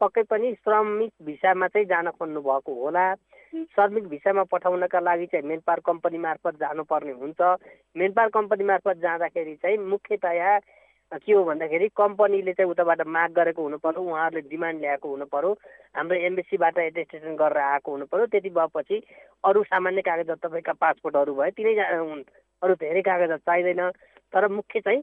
पक्कै 0.00 0.22
पनि 0.30 0.52
श्रमिक 0.54 1.12
भिसामा 1.26 1.66
चाहिँ 1.68 1.86
जान 1.86 2.10
खोज्नु 2.14 2.40
भएको 2.40 2.72
होला। 2.74 3.06
श्रमिक 3.54 4.08
भिसामा 4.08 4.42
पठाउनका 4.52 5.00
लागि 5.00 5.26
चाहिँ 5.26 5.46
मेन 5.48 5.60
पावर 5.66 5.80
कम्पनी 5.86 6.18
मार्फत 6.18 6.54
जानुपर्ने 6.60 7.12
हुन्छ। 7.12 7.40
मेन 7.96 8.12
पावर 8.12 8.28
कम्पनी 8.34 8.64
मार्फत 8.64 8.96
जाँदाखेरि 9.02 9.54
चाहिँ 9.62 9.78
मुख्यतया 9.78 10.58
के 11.12 11.32
हो 11.32 11.44
भन्दाखेरि 11.44 11.88
कम्पनीले 11.96 12.52
चाहिँ 12.52 12.70
उताबाट 12.70 13.00
माग 13.08 13.30
गरेको 13.32 13.62
हुनु 13.62 13.76
पऱ्यो 13.80 14.02
उहाँहरूले 14.02 14.40
डिमान्ड 14.48 14.80
ल्याएको 14.80 15.08
हुनु 15.08 15.24
पऱ्यो 15.32 15.52
हाम्रो 15.96 16.16
एम्बेसीबाट 16.28 16.78
एटेस्टेसन 16.78 17.36
गरेर 17.40 17.62
आएको 17.64 17.92
हुनु 17.92 18.06
पऱ्यो 18.12 18.26
त्यति 18.28 18.50
भएपछि 18.52 18.96
अरू 19.44 19.62
सामान्य 19.72 20.02
कागजात 20.04 20.38
तपाईँका 20.44 20.72
पासपोर्टहरू 20.76 21.34
भयो 21.34 21.56
तिनै 21.56 21.74
अरू 22.62 22.74
धेरै 22.76 23.02
कागजात 23.08 23.40
चाहिँदैन। 23.48 23.80
तर 24.28 24.48
मुख्य 24.52 24.80
चाहिँ 24.84 25.00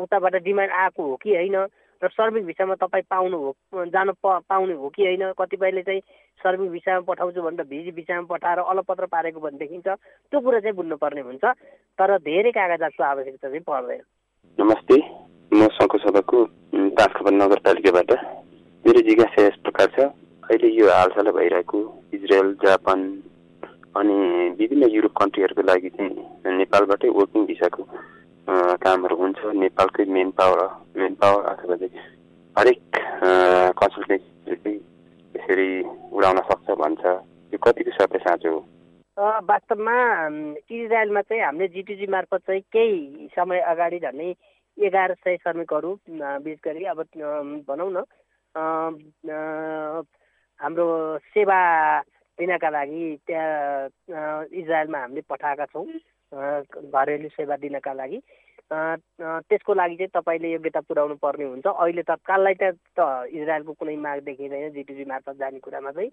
उताबाट 0.00 0.34
डिमान्ड 0.42 0.72
आएको 0.72 1.02
हो 1.04 1.16
कि 1.20 1.34
होइन 1.36 1.56
र 2.04 2.08
श्रमिक 2.12 2.44
भिसामा 2.44 2.74
तपाईँ 2.76 3.08
पाउनु 3.08 3.36
हो 3.40 3.84
जानु 3.88 4.12
पाउने 4.24 4.74
हो 4.76 4.88
कि 4.92 5.02
होइन? 5.04 5.32
कतिपयले 5.40 5.82
चाहिँ 5.82 6.00
श्रमिक 6.40 6.70
भिसामा 6.70 7.00
पठाउँछु 7.08 7.42
भनेर 7.42 7.64
भिजी 7.64 7.90
भिसामा 7.96 8.28
पठाएर 8.28 8.58
अलपत्र 8.60 9.06
पारेको 9.08 9.40
भने 9.40 9.58
देखिन्छ 9.58 9.88
त्यो 9.88 10.40
कुरा 10.40 10.60
चाहिँ 10.60 10.76
बुझ्नुपर्ने 10.76 11.20
हुन्छ। 11.20 11.44
तर 11.98 12.18
धेरै 12.20 12.50
कागजातको 12.52 13.02
आवश्यकता 13.04 13.48
चाहिँ 13.48 13.64
पर्दैन। 13.64 14.02
नमस्ते। 14.58 14.96
म 15.52 15.68
सभाको 15.72 16.38
तासखबर 16.98 17.32
नगरपालिकाबाट 17.32 18.10
मेरो 18.84 19.00
जिज्ञासा 19.08 19.42
यस 19.46 19.56
प्रकार 19.64 19.88
छ। 19.96 19.98
अहिले 20.44 20.68
यो 20.76 20.86
हालसालै 20.90 21.32
भइरहेको 21.32 21.78
इजरायल 22.14 22.52
जापान 22.64 23.00
अनि 23.96 24.16
विभिन्न 24.58 24.90
युरोप 24.90 25.14
कन्ट्रीहरूको 25.20 25.62
लागि 25.62 25.88
चाहिँ 25.96 26.56
नेपालबाटै 26.58 27.08
वर्किङ 27.08 27.46
भिसाको 27.46 27.82
कामहरू 28.46 29.16
हुन्छ 29.16 29.40
नेपालकै 29.56 30.04
मेन 30.08 30.30
पावर 30.32 30.60
मेन 30.96 31.14
पावर 31.16 31.44
अथवा 31.46 31.76
हरेक 32.56 32.80
कन्सल्टेन्सीले 33.78 34.56
चाहिँ 34.56 34.78
यसरी 35.34 35.68
उडाउन 36.12 36.40
सक्छ 36.42 36.70
भन्छ 36.76 37.04
यो 37.52 37.58
कतिको 37.58 37.90
सत्य 37.92 38.18
साँचो 38.20 38.50
हो 38.50 38.60
वास्तवमा 39.44 39.96
इजरायलमा 40.70 41.20
चाहिँ 41.22 41.42
हामीले 41.42 41.68
जिटिजी 41.70 42.06
मार्फत 42.08 42.42
चाहिँ 42.46 42.60
केही 42.72 43.28
समय 43.32 43.60
अगाडि 43.72 43.98
झन्डै 44.00 44.32
एघार 44.78 45.12
सय 45.14 45.36
श्रमिकहरू 45.36 45.92
विशेष 46.08 46.58
गरी 46.64 46.84
अब 46.86 47.02
भनौँ 47.68 47.90
न 47.92 48.04
हाम्रो 50.60 50.86
सेवा 51.34 51.60
दिनका 52.38 52.70
लागि 52.70 53.04
त्यहाँ 53.26 54.44
इजरायलमा 54.52 54.98
हामीले 54.98 55.20
पठाएका 55.30 55.66
छौँ 55.66 55.86
घरेलु 56.34 57.28
सेवा 57.28 57.56
दिनका 57.56 57.92
लागि। 57.92 58.18
त्यसको 58.72 59.74
लागि 59.74 59.96
चाहिँ 59.96 60.10
तपाईँले 60.14 60.52
योग्यता 60.52 60.80
पुऱ्याउनु 60.88 61.14
पर्ने 61.22 61.44
हुन्छ। 61.44 61.66
अहिले 61.66 62.02
तत्काललाई 62.02 62.54
त 62.54 62.98
इजरायलको 63.30 63.72
कुनै 63.78 63.96
माग 63.96 64.18
देखिँदैन 64.24 64.72
जिटिजी 64.72 65.04
मार्फत 65.04 65.36
जाने 65.38 65.58
कुरामा 65.60 65.90
चाहिँ। 65.92 66.10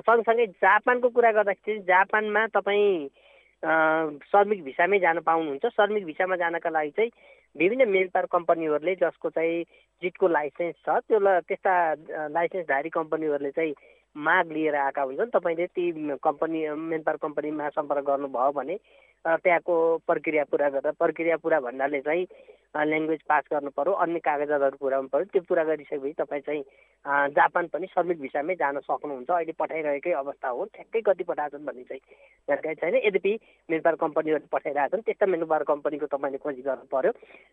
सँगसँगै 0.00 0.46
जापानको 0.64 1.08
कुरा 1.10 1.32
गर्दाखेरि 1.32 1.78
जापानमा 1.90 2.46
तपाईँ 2.56 3.08
श्रमिक 4.30 4.62
भिसामै 4.64 4.98
जान 5.00 5.20
पाउनुहुन्छ। 5.26 5.66
श्रमिक 5.66 6.04
भिसामा 6.04 6.36
जानका 6.36 6.70
लागि 6.70 6.90
चाहिँ 6.96 7.10
विभिन्न 7.56 7.88
मेलपार 7.88 8.26
कम्पनीहरूले 8.32 8.94
जसको 9.02 9.30
चाहिँ 9.30 9.62
जिटको 10.02 10.28
लाइसेन्स 10.28 10.76
छ 10.86 10.98
त्यो 11.08 11.18
त्यस्ता 11.48 11.74
लाइसेन्सधारी 12.28 12.90
कम्पनीहरूले 12.90 13.50
चाहिँ 13.50 13.74
माग 14.16 14.52
लिएर 14.52 14.74
आएका 14.76 15.02
हुन्छन्। 15.02 15.30
तपाईँले 15.30 15.66
ती 15.66 15.90
कम्पनी 16.22 16.68
मेनपावर 16.70 17.16
कम्पनीमा 17.22 17.68
सम्पर्क 17.74 18.04
गर्नुभयो 18.06 18.52
भने 18.54 18.76
त्यहाँको 19.26 19.74
प्रक्रिया 20.06 20.44
पुरा 20.50 20.68
गरेर 20.70 20.92
प्रक्रिया 20.98 21.36
पुरा 21.42 21.60
भन्नाले 21.60 22.00
चाहिँ 22.00 22.26
ल्याङ्ग्वेज 22.74 23.20
पास 23.28 23.44
गर्नु 23.52 23.70
पऱ्यो 23.70 23.92
अन्य 24.02 24.18
कागजातहरू 24.18 24.76
पुऱ्याउनु 24.82 25.08
पऱ्यो। 25.08 25.24
त्यो 25.32 25.42
पुरा 25.48 25.64
गरिसकेपछि 25.64 26.12
तपाईँ 26.18 26.42
चाहिँ 26.42 26.62
जापान 27.36 27.66
पनि 27.70 27.86
श्रमिक 27.94 28.18
भिसामै 28.20 28.54
जान 28.58 28.78
सक्नुहुन्छ। 28.82 29.30
अहिले 29.30 29.52
पठाइरहेकै 29.54 30.12
अवस्था 30.18 30.48
हो। 30.48 30.64
ठ्याक्कै 30.74 31.00
कति 31.06 31.24
पठाएको 31.24 31.56
छन् 31.56 31.66
भन्ने 31.66 31.84
चाहिँ 31.86 32.02
जानकारी 32.48 32.74
छैन। 32.82 32.94
यद्यपि 33.06 33.32
मेनपावर 33.70 33.96
कम्पनीहरू 34.02 34.46
पठाइरहेका 34.50 34.88
छन् 34.90 35.06
त्यस्ता 35.06 35.26
मेनपावर 35.26 35.62
कम्पनीको 35.70 36.06
तपाईँले 36.10 36.38
खोजी 36.42 36.62
गर्नु 36.66 36.90
पऱ्यो। 36.90 37.12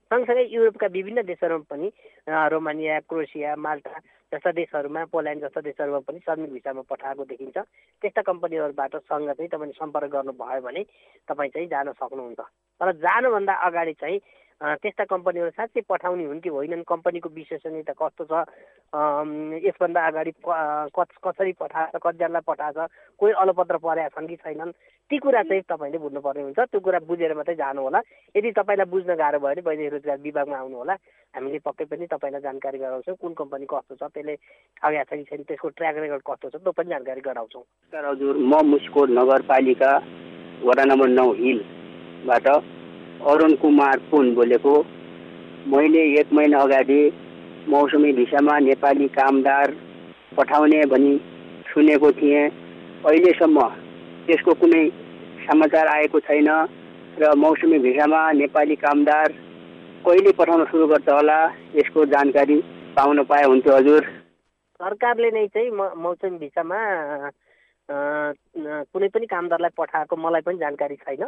सँगसँगै 0.10 0.46
युरोपका 0.50 0.88
विभिन्न 0.98 1.22
देशहरूमा 1.30 1.70
पनि 1.70 1.88
रोमानिया 2.26 3.00
क्रोसिया 3.06 3.56
माल्टा 3.62 3.94
जस्ता 4.32 4.52
देशहरूमा 4.58 5.02
पोल्यान्ड 5.12 5.44
जस्ता 5.44 5.62
देशहरूमा 5.62 6.00
पनि 6.08 6.20
श्रमिक 6.26 6.52
भिसामा 6.58 6.82
पठाएको 6.90 7.24
देखिन्छ। 7.30 7.58
त्यस्ता 8.02 8.22
कम्पनीहरूबाट 8.26 8.96
सँग 9.06 9.30
चाहिँ 9.38 9.50
तपाईँले 9.54 9.76
सम्पर्क 9.78 10.10
गर्नुभयो 10.18 10.62
भने 10.66 10.82
तपाईँ 11.30 11.52
चाहिँ 11.52 11.68
जान 11.68 11.92
सक्नुहुन्छ। 12.00 12.40
तर 12.82 12.92
जानुभन्दा 13.06 13.54
अगाडि 13.68 13.94
चाहिँ 14.02 14.20
त्यस्ता 14.62 15.04
कम्पनीहरू 15.10 15.50
साँच्चै 15.58 15.82
पठाउने 15.90 16.26
हुन् 16.26 16.42
कि 16.46 16.50
होइनन्? 16.50 16.86
कम्पनीको 16.86 17.30
विश्वसनीयता 17.34 17.94
कस्तो 17.98 18.24
छ? 18.30 18.34
यसभन्दा 19.66 20.00
अगाडि 20.08 20.32
कसरी 20.46 21.54
पठाएछ 21.58 21.98
कतिजनालाई 21.98 22.46
पठाएछ 22.46 22.78
कोही 23.18 23.34
अलपत्र 23.42 23.78
परेका 23.82 24.14
छन् 24.14 24.28
कि 24.30 24.36
छैनन्? 24.46 24.72
ती 25.10 25.18
कुरा 25.18 25.42
चाहिँ 25.50 25.62
तपाईँले 25.66 25.98
बुझ्नुपर्ने 25.98 26.42
हुन्छ। 26.46 26.60
त्यो 26.72 26.80
कुरा 26.80 27.00
बुझेर 27.10 27.34
मात्रै 27.34 27.56
जानु 27.58 27.82
होला 27.82 28.00
यदि 28.38 28.52
तपाईँलाई 28.54 28.90
बुझ्न 28.94 29.12
गाह्रो 29.18 29.40
भयो 29.42 29.62
भने 29.66 29.66
वैदेशिक 29.66 29.94
रोजगार 29.94 30.18
विभागमा 30.22 30.58
आउनु 30.58 30.78
होला 30.78 30.94
हामीले 31.34 31.60
पक्कै 31.66 31.86
पनि 31.90 32.06
तपाईँलाई 32.14 32.42
जानकारी 32.46 32.78
गराउँछौँ। 32.78 33.16
कुन 33.18 33.34
कम्पनी 33.34 33.66
कस्तो 33.66 33.96
छ? 33.98 34.04
त्यसले 34.14 34.36
ठगेको 34.78 35.10
छ 35.10 35.18
कि 35.18 35.24
छैन 35.26 35.42
त्यसको 35.50 35.68
ट्र्याक 35.74 35.96
रेकर्ड 35.98 36.22
कस्तो 36.22 36.48
छ? 36.54 36.56
त्यो 36.62 36.72
पनि 36.72 36.90
जानकारी 36.94 37.22
गराउँछौँ। 37.26 37.64
हजुर। 37.92 38.36
म 38.38 38.54
मुस्कोट 38.72 39.10
नगरपालिका 39.10 39.92
वडा 40.64 40.84
नम्बर 40.86 41.08
नौ 41.18 41.28
हिलबाट 41.42 42.48
अरुण 43.22 43.54
कुमार 43.62 44.00
पुन 44.12 44.34
बोलेको। 44.36 44.74
मैले 45.68 46.04
एक 46.20 46.32
महिना 46.34 46.60
अगाडि 46.60 47.02
मौसमी 47.70 48.12
भिसामा 48.14 48.58
नेपाली 48.60 49.08
कामदार 49.18 49.74
पठाउने 50.38 50.80
भनी 50.92 51.14
सुनेको 51.70 52.12
थिएँ। 52.12 52.50
अहिलेसम्म 53.06 53.68
त्यसको 54.28 54.54
कुनै 54.62 54.84
समाचार 55.46 55.88
आएको 55.88 56.20
छैन 56.20 56.50
र 57.20 57.34
मौसमी 57.38 57.80
भिसामा 57.86 58.22
नेपाली 58.42 58.76
कामदार 58.82 59.32
कहिले 60.06 60.32
पठाउन 60.34 60.66
सुरु 60.66 60.88
गर्छ 60.88 61.10
होला 61.10 61.40
यसको 61.76 62.06
जानकारी 62.14 62.58
पाउन 62.98 63.24
पाए 63.30 63.44
हुन्थ्यो 63.46 63.78
हजुर। 63.78 64.04
सरकारले 64.80 65.32
नै 65.32 65.46
चाहिँ 65.54 65.72
मौसमी 66.04 66.38
भिसामा 66.38 66.80
कुनै 68.90 69.08
पनि 69.14 69.26
कामदारलाई 69.28 69.78
पठाएको 69.78 70.16
मलाई 70.18 70.42
पनि 70.42 70.58
जानकारी 70.58 70.96
छैन। 71.06 71.24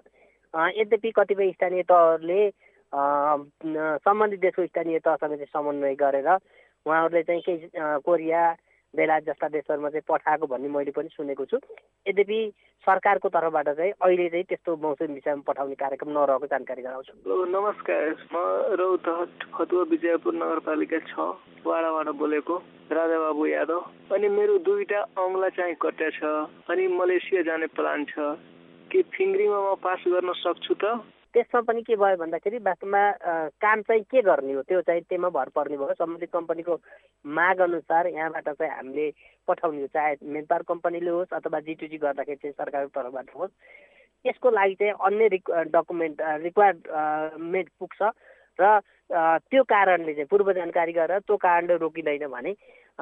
यद्यपि 0.53 1.11
कतिपय 1.11 1.51
स्थानीय 1.51 1.83
तहहरूले 1.89 2.41
सम्बन्धित 4.05 4.39
देशको 4.39 4.65
स्थानीय 4.65 4.99
तहसँग 4.99 5.33
चाहिँ 5.33 5.53
समन्वय 5.53 5.95
गरेर 5.95 6.29
उहाँहरूले 6.29 7.23
चाहिँ 7.23 7.41
केही 7.41 7.69
कोरिया 8.05 8.43
बेलायत 8.93 9.25
जस्ता 9.25 9.47
देशहरूमा 9.49 9.89
चाहिँ 9.89 10.05
पठाएको 10.05 10.45
भन्ने 10.47 10.69
मैले 10.69 10.91
पनि 10.93 11.09
सुनेको 11.09 11.45
छु। 11.49 11.57
यद्यपि 12.05 12.39
सरकारको 12.85 13.29
तर्फबाट 13.33 13.69
चाहिँ 13.69 13.91
अहिले 13.97 14.29
चाहिँ 14.29 14.45
त्यस्तो 14.45 14.75
मौसम 14.77 15.13
विषयमा 15.17 15.41
पठाउने 15.49 15.75
कार्यक्रम 15.81 16.09
नरहेको 16.13 16.45
जानकारी 16.53 16.81
गराउँछु। 16.85 17.13
नमस्कार। 17.25 18.05
म 18.29 18.37
रौतहट 18.77 19.49
फतुवा 19.49 19.83
विजयपुर 19.89 20.33
नगरपालिका 20.37 20.99
छ 21.09 21.13
वाडाबाट 21.65 22.07
बोलेको 22.21 22.55
राजा 22.93 23.17
बाबु 23.25 23.45
यादव। 23.49 23.81
अनि 24.13 24.27
मेरो 24.29 24.57
दुईटा 24.61 24.99
औँला 25.17 25.49
चाहिँ 25.57 25.75
कट्या 25.81 26.09
छ 26.13 26.21
अनि 26.69 26.87
मलेसिया 26.93 27.41
जाने 27.49 27.67
प्लान 27.73 28.05
छ। 28.13 28.37
के 28.93 29.01
फिङ्ग्रीमा 29.09 29.59
म 29.65 29.75
पास 29.81 30.03
गर्न 30.05 30.29
सक्छु 30.37 30.73
त? 30.77 30.85
त्यसमा 31.33 31.61
पनि 31.65 31.81
के 31.81 31.95
भयो 31.97 32.17
भन्दाखेरि 32.21 32.57
वास्तवमा 32.61 33.01
काम 33.57 33.81
चाहिँ 33.89 34.03
के 34.05 34.21
गर्ने 34.21 34.53
हो? 34.53 34.61
त्यो 34.69 34.81
चाहिँ 34.85 35.01
त्यसमा 35.09 35.29
भर 35.33 35.49
पर्ने 35.57 35.77
भयो। 35.81 35.97
सम्बन्धित 35.97 36.29
कम्पनीको 36.29 36.73
माग 37.25 37.59
अनुसार 37.65 38.07
यहाँबाट 38.13 38.49
चाहिँ 38.53 38.69
हामीले 38.69 39.05
पठाउने 39.49 39.81
हो। 39.81 39.87
चाहे 39.97 40.13
मेन 40.21 40.45
पावर 40.45 40.63
कम्पनीले 40.69 41.09
होस् 41.09 41.33
अथवा 41.33 41.59
जिटिजी 41.65 41.97
गर्दाखेरि 42.05 42.37
चाहिँ 42.37 42.53
सरकारको 42.53 42.93
तर्फबाट 42.93 43.33
होस्। 43.33 43.51
यसको 44.25 44.49
लागि 44.53 44.75
चाहिँ 44.77 44.93
अन्य 44.93 45.27
रिक 45.33 45.45
डकुमेन्ट 45.73 46.17
रिक्वायरमेन्ट 46.45 47.69
पुग्छ। 47.81 48.01
र 48.61 48.79
त्यो 49.49 49.63
कारणले 49.73 50.13
चाहिँ 50.13 50.29
पूर्व 50.29 50.53
जानकारी 50.53 50.93
गरेर 50.93 51.25
त्यो 51.25 51.37
कारणले 51.41 51.75
रोकिँदैन 51.81 52.29
भने 52.29 52.51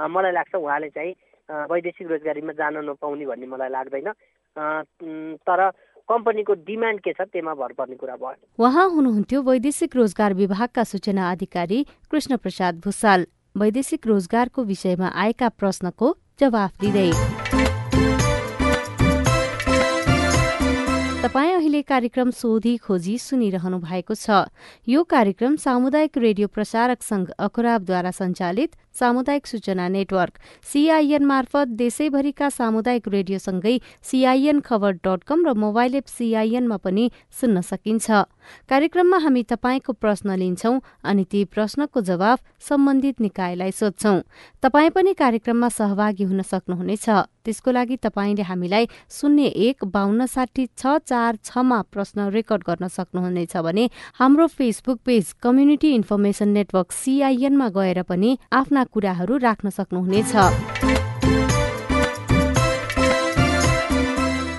मलाई 0.07 0.31
लाग्छ 0.31 0.55
उहाँले 0.55 0.89
चाहिँ 0.95 1.13
वैदेशिक 1.51 2.07
रोजगारीमा 2.07 2.53
जान 2.55 2.79
नपाउने 2.87 3.25
भन्ने 3.27 3.47
मलाई 3.51 3.69
लाग्दैन। 3.75 4.07
तर 4.57 5.69
कम्पनीको 6.09 6.53
डिमान्ड 6.67 6.99
के 6.99 7.11
छ 7.13 7.21
त्यसमा 7.23 7.53
भर 7.53 7.73
पर्ने 7.73 7.95
कुरा 7.95 8.15
भयो। 8.15 8.65
उहाँ 8.65 8.87
हुनुहुन्थ्यो 8.89 9.41
वैदेशिक 9.41 9.95
रोजगार 9.95 10.33
विभागका 10.33 10.83
सूचना 10.83 11.31
अधिकारी 11.31 11.79
कृष्ण 12.11 12.37
प्रसाद 12.37 12.79
भूषाल 12.85 13.25
वैदेशिक 13.55 14.07
रोजगारको 14.07 14.63
विषयमा 14.63 15.07
आएका 15.15 15.49
प्रश्नको 15.49 16.15
जवाफ 16.39 16.71
दिँदै। 16.81 17.11
अहिले 21.71 21.87
कार्यक्रम 21.87 22.29
सोधी 22.35 22.75
खोजी 22.83 23.15
सुनिरहनु 23.17 23.77
भएको 23.79 24.13
छ। 24.13 24.51
यो 24.83 25.03
कार्यक्रम 25.07 25.55
सामुदायिक 25.55 26.17
रेडियो 26.19 26.47
प्रसारक 26.51 26.99
संघ 26.99 27.31
अखुराबद्वारा 27.39 28.11
सञ्चालित 28.11 28.75
सामुदायिक 28.91 29.47
सूचना 29.47 29.87
नेटवर्क 29.87 30.33
सीआईएन 30.67 31.23
मार्फत 31.23 31.67
देशैभरिका 31.79 32.49
सामुदायिक 32.51 33.07
रेडियोसँगै 33.07 33.75
सीआईएन 34.03 34.59
खबर 34.59 34.91
डट 34.99 35.23
कम 35.23 35.47
र 35.47 35.53
मोबाइल 35.55 35.95
एप 35.95 36.07
सीआईएनमा 36.11 36.77
पनि 36.83 37.07
सुन्न 37.31 37.61
सकिन्छ। 37.63 38.27
कार्यक्रममा 38.67 39.17
हामी 39.23 39.43
तपाईँको 39.47 39.93
प्रश्न 39.95 40.35
लिन्छौं 40.35 40.75
अनि 41.07 41.23
ती 41.23 41.43
प्रश्नको 41.47 42.01
जवाफ 42.03 42.39
सम्बन्धित 42.59 43.21
निकायलाई 43.21 43.71
सोध्छौ। 43.71 44.15
तपाईँ 44.59 44.91
पनि 44.91 45.13
कार्यक्रममा 45.15 45.69
सहभागी 45.71 46.23
हुन 46.27 46.41
सक्नुहुनेछ। 46.43 47.07
त्यसको 47.41 47.71
लागि 47.71 47.95
तपाईँले 47.97 48.43
हामीलाई 48.43 48.85
शून्य 49.09 49.45
एक 49.71 49.85
बान्न 49.87 50.25
साठी 50.27 50.65
छ 50.77 50.99
चार 51.07 51.39
छमा 51.61 51.81
प्रश्न 51.93 52.29
रेकर्ड 52.33 52.63
गर्न 52.65 52.87
सक्नुहुनेछ 52.87 53.57
भने 53.57 53.89
हाम्रो 54.19 54.47
Facebook 54.49 54.99
page 55.05 55.31
community 55.41 55.93
information 55.95 56.49
network 56.49 56.91
सीआईएनमा 56.91 57.67
गएर 57.69 58.01
पनि 58.03 58.37
आफ्ना 58.51 58.83
कुराहरू 58.83 59.37
राख्न 59.37 59.69
सक्नुहुनेछ। 59.69 60.33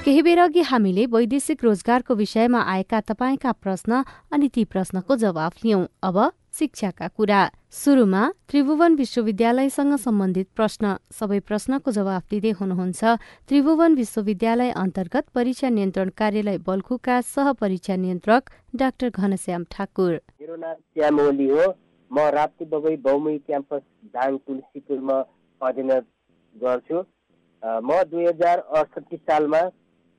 केही 0.05 0.23
बेर 0.23 0.39
अघि 0.39 0.63
हामीले 0.63 1.07
वैदेशिक 1.07 1.65
रोजगारको 1.65 2.15
विषयमा 2.15 2.61
आएका 2.71 3.01
तपाईँका 3.11 3.53
प्रश्न 3.53 4.03
अनि 4.33 4.49
ती 4.49 4.65
प्रश्नको 4.65 5.17
जवाफ 5.17 5.65
लियौं। 5.65 5.85
अब 6.03 6.19
शिक्षाका 6.59 7.09
कुरा। 7.17 7.41
सुरुमा 7.73 8.23
त्रिभुवन 8.49 8.95
विश्वविद्यालयसँग 8.97 9.95
सम्बन्धित 9.99 10.49
प्रश्न। 10.57 10.97
सबै 11.19 11.39
प्रश्नको 11.49 11.91
जवाफ 11.99 12.23
दिँदै 12.31 12.51
हुनुहुन्छ 12.61 13.03
त्रिभुवन 13.49 13.95
विश्वविद्यालय 13.95 14.71
अन्तर्गत 14.83 15.25
परीक्षा 15.35 15.69
नियन्त्रण 15.77 16.09
कार्यालय 16.21 16.59
बल्खुका 16.69 17.21
सहपरीक्षा 17.31 17.97
नियन्त्रक 18.05 18.51
डाक्टर 18.77 19.11
घनश्याम 19.11 19.65
ठाकुर। 19.73 20.13
मेरो 20.41 20.57
नाम 20.57 20.77
श्याम 20.77 21.21
ओली 21.21 21.49
हो। 21.51 21.65
म 22.11 22.29
राप्ती 22.37 22.65
बगै 22.73 22.97
बहुमुखी 23.05 23.39
क्याम्पस 23.49 23.83
दाङ 24.15 24.37
तुलसीपुरमा 24.47 25.19
अध्ययन 25.61 25.93
गर्छु। 26.55 26.99
म 27.63 28.03
दुई 28.11 28.25
हजार 28.27 28.59
अडसठी 28.79 29.17
सालमा 29.17 29.61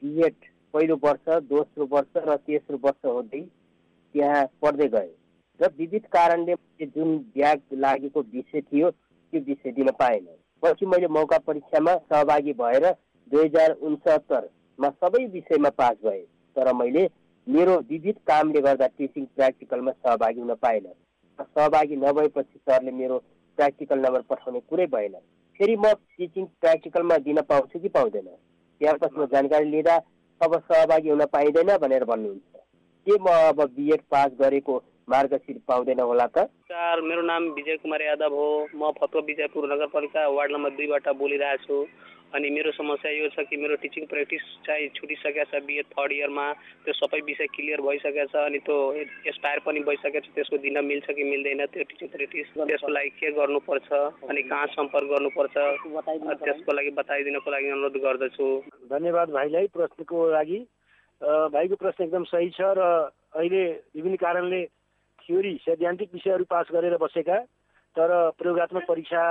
बिएड 0.01 0.35
पहिलो 0.73 0.95
वर्ष 1.03 1.25
दोस्रो 1.49 1.85
वर्ष 1.91 2.23
र 2.27 2.35
तेस्रो 2.47 2.77
वर्ष 2.85 3.05
हुँदै 3.05 3.41
त्यहाँ 3.41 4.45
पढ्दै 4.61 4.87
गएँ। 4.95 5.11
र 5.59 5.67
विविध 5.77 6.05
कारणले 6.11 6.55
जुन 6.85 7.17
ब्याग 7.33 7.61
लागेको 7.73 8.21
विषय 8.33 8.61
थियो 8.61 8.89
त्यो 8.91 9.41
विषय 9.41 9.71
दिन 9.71 9.89
पाएन। 9.99 10.25
पछि 10.63 10.85
मैले 10.85 11.07
मौका 11.07 11.37
परीक्षामा 11.47 11.95
सहभागी 11.95 12.53
भएर 12.53 12.85
दुई 13.31 13.45
हजार 13.45 13.71
उन्सत्तरमा 13.81 14.89
सबै 14.89 15.25
विषयमा 15.25 15.69
पास 15.69 15.95
भएँ। 16.05 16.21
तर 16.55 16.73
मैले 16.73 17.09
मेरो 17.47 17.77
विविध 17.89 18.15
कामले 18.27 18.61
गर्दा 18.61 18.87
टिचिङ 18.87 19.25
प्र्याक्टिकलमा 19.25 19.91
सहभागी 19.91 20.39
हुन 20.39 20.53
पाएन। 20.55 20.87
सहभागी 21.39 21.95
नभएपछि 21.95 22.59
सरले 22.59 22.91
मेरो 22.91 23.17
प्र्याक्टिकल 23.57 23.99
नम्बर 23.99 24.21
पठाउने 24.29 24.59
कुरै 24.69 24.85
भएन। 24.87 25.15
फेरि 25.59 25.75
म 25.75 25.93
टिचिङ 26.17 26.45
प्र्याक्टिकलमा 26.61 27.17
दिन 27.27 27.41
पाउँछु 27.41 27.79
कि 27.79 27.89
पाउँदैन? 27.89 28.27
क्याम्पसमा 28.81 29.25
जानकारी 29.33 29.69
लिँदा 29.69 29.95
अब 30.41 30.55
सहभागी 30.61 31.09
हुन 31.09 31.25
पाइँदैन 31.25 31.77
भनेर 31.77 32.03
भन्नुहुन्छ। 32.05 32.55
के 33.07 33.17
म 33.21 33.27
अब 33.49 33.61
बिएड 33.75 34.01
पास 34.11 34.31
गरेको 34.39 34.77
मार्गशीट 35.09 35.57
पाउँदैन 35.67 35.99
होला 35.99 36.27
त। 36.27 36.47
सर 36.71 37.01
मेरो 37.01 37.21
नाम 37.21 37.43
विजय 37.53 37.77
कुमार 37.83 38.01
यादव 38.01 38.33
हो। 38.33 38.49
म 38.75 38.91
फतुवा 38.99 39.25
विजयपुर 39.27 39.63
नगरपालिका 39.73 40.27
वार्ड 40.27 40.51
नम्बर 40.51 40.71
दुईबाट 40.79 41.07
बोलिरहेको 41.19 41.63
छु। 41.63 41.77
अनि 42.33 42.49
मेरो 42.49 42.71
समस्या 42.73 43.11
यो 43.13 43.29
छ 43.29 43.45
कि 43.45 43.57
मेरो 43.61 43.75
टिचिङ 43.77 44.05
प्र्याक्टिस 44.09 44.41
चाहिँ 44.65 44.89
छुटिसकेको 44.97 45.43
छ 45.53 45.61
बिए 45.69 45.81
थर्ड 45.93 46.11
इयरमा। 46.11 46.45
त्यो 46.81 46.93
सबै 46.97 47.19
विषय 47.29 47.47
क्लियर 47.53 47.81
भइसकेको 47.85 48.25
छ 48.33 48.35
अनि 48.49 48.59
त्यो 48.65 48.77
एक्सपायर 49.29 49.59
पनि 49.61 49.79
भइसकेको 49.85 50.19
छ। 50.19 50.33
त्यसको 50.33 50.57
दिन 50.65 50.81
मिल्छ 50.81 51.07
कि 51.13 51.23
मिल्दैन 51.23 51.65
त्यो 51.69 51.83
टिचिङ 51.93 52.07
प्र्याक्टिस। 52.09 52.47
त्यसको 52.57 52.89
लागि 52.89 53.09
के 53.21 53.31
गर्नुपर्छ 53.37 53.89
अनि 54.29 54.41
कहाँ 54.49 54.67
सम्पर्क 54.73 55.07
गर्नुपर्छ 55.13 55.55
त्यसको 56.41 56.71
लागि 56.73 56.89
बताइदिनको 56.97 57.51
लागि 57.51 57.69
अनुरोध 57.69 57.97
गर्दछु। 58.01 58.47
धन्यवाद 58.89 59.29
भाइलाई 59.37 59.67
प्रश्नको 59.77 60.17
लागि। 60.31 60.59
भाइको 61.21 61.75
प्रश्न 61.75 62.03
एकदम 62.03 62.23
सही 62.33 62.49
छ 62.57 62.73
र 62.77 62.81
अहिले 63.37 63.63
विभिन्न 63.93 64.15
कारणले 64.17 64.61
थ्योरी 65.25 65.53
सैद्धान्तिक 65.61 66.09
विषयहरू 66.13 66.43
पास 66.45 66.67
गरेर 66.71 66.97
बसेका 66.97 67.37
तर 67.95 68.09
प्रयोगत्मक 68.37 68.85
परीक्षा 68.87 69.23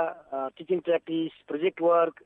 टिचिङ 0.57 0.79
प्र्याक्टिस 0.79 1.41
प्रोजेक्ट 1.47 1.81
वर्क 1.81 2.23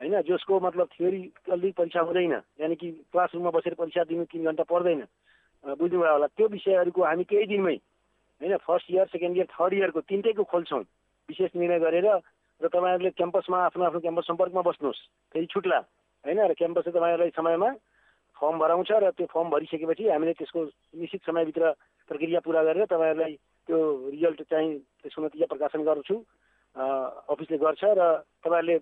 होइन 0.00 0.20
जसको 0.22 0.60
मतलब 0.60 0.88
थ्योरी 0.92 1.20
जल्दी 1.48 1.70
परीक्षा 1.78 2.00
हुँदैन 2.00 2.32
यानि 2.32 2.74
कि 2.74 2.90
क्लासरुममा 3.12 3.50
बसेर 3.50 3.74
परीक्षा 3.74 4.04
दिनु 4.04 4.24
तिन 4.24 4.44
घन्टा 4.44 4.64
पर्दैन। 4.64 5.02
बुझ्नुभयो 5.64 6.12
होला 6.12 6.26
त्यो 6.28 6.46
विषयहरूको 6.48 7.04
हामी 7.04 7.24
केही 7.24 7.46
दिनमै 7.46 7.74
होइन 8.40 8.56
first 8.58 8.90
year 8.90 9.06
second 9.12 9.36
year 9.36 9.46
third 9.52 9.74
इयरको 9.74 10.00
तिनटैको 10.02 10.44
खोल्छौँ 10.44 10.80
विशेष 11.28 11.50
निर्णय 11.54 11.78
गरेर 11.78 12.06
र 12.06 12.68
तपाईँहरूले 12.68 13.10
क्याम्पसमा 13.10 13.58
आफ्नो 13.66 13.84
आफ्नो 13.84 14.00
क्याम्पस 14.00 14.26
सम्पर्कमा 14.26 14.62
बस्नुहोस् 14.62 15.04
फेरि 15.34 15.46
छुट्ला 15.46 15.78
होइन 16.24 16.40
र 16.42 16.52
क्याम्पसले 16.54 16.92
तपाईँहरूलाई 16.92 17.36
समयमा 17.36 17.70
फर्म 18.36 18.58
भराउँछ 18.58 18.90
र 18.94 19.10
त्यो 19.12 19.26
फर्म 19.26 19.50
भरिसकेपछि 19.50 20.08
हामीले 20.08 20.32
त्यसको 20.32 20.64
निश्चित 20.96 21.20
समयभित्र 21.26 21.72
प्रक्रिया 22.10 22.40
पुरा 22.42 22.62
गरेर 22.62 22.84
तपाईँहरूलाई 22.90 23.34
त्यो 23.68 23.78
रिजल्ट 24.10 24.40
चाहिँ 24.50 24.70
त्यसको 25.00 25.22
नतिजा 25.22 25.46
प्रकाशन 25.46 25.82
गर्छु 25.88 26.16
अफिसले 26.76 27.58
गर्छ 27.58 27.82
र 27.94 28.02
तपाईँहरूले 28.42 28.78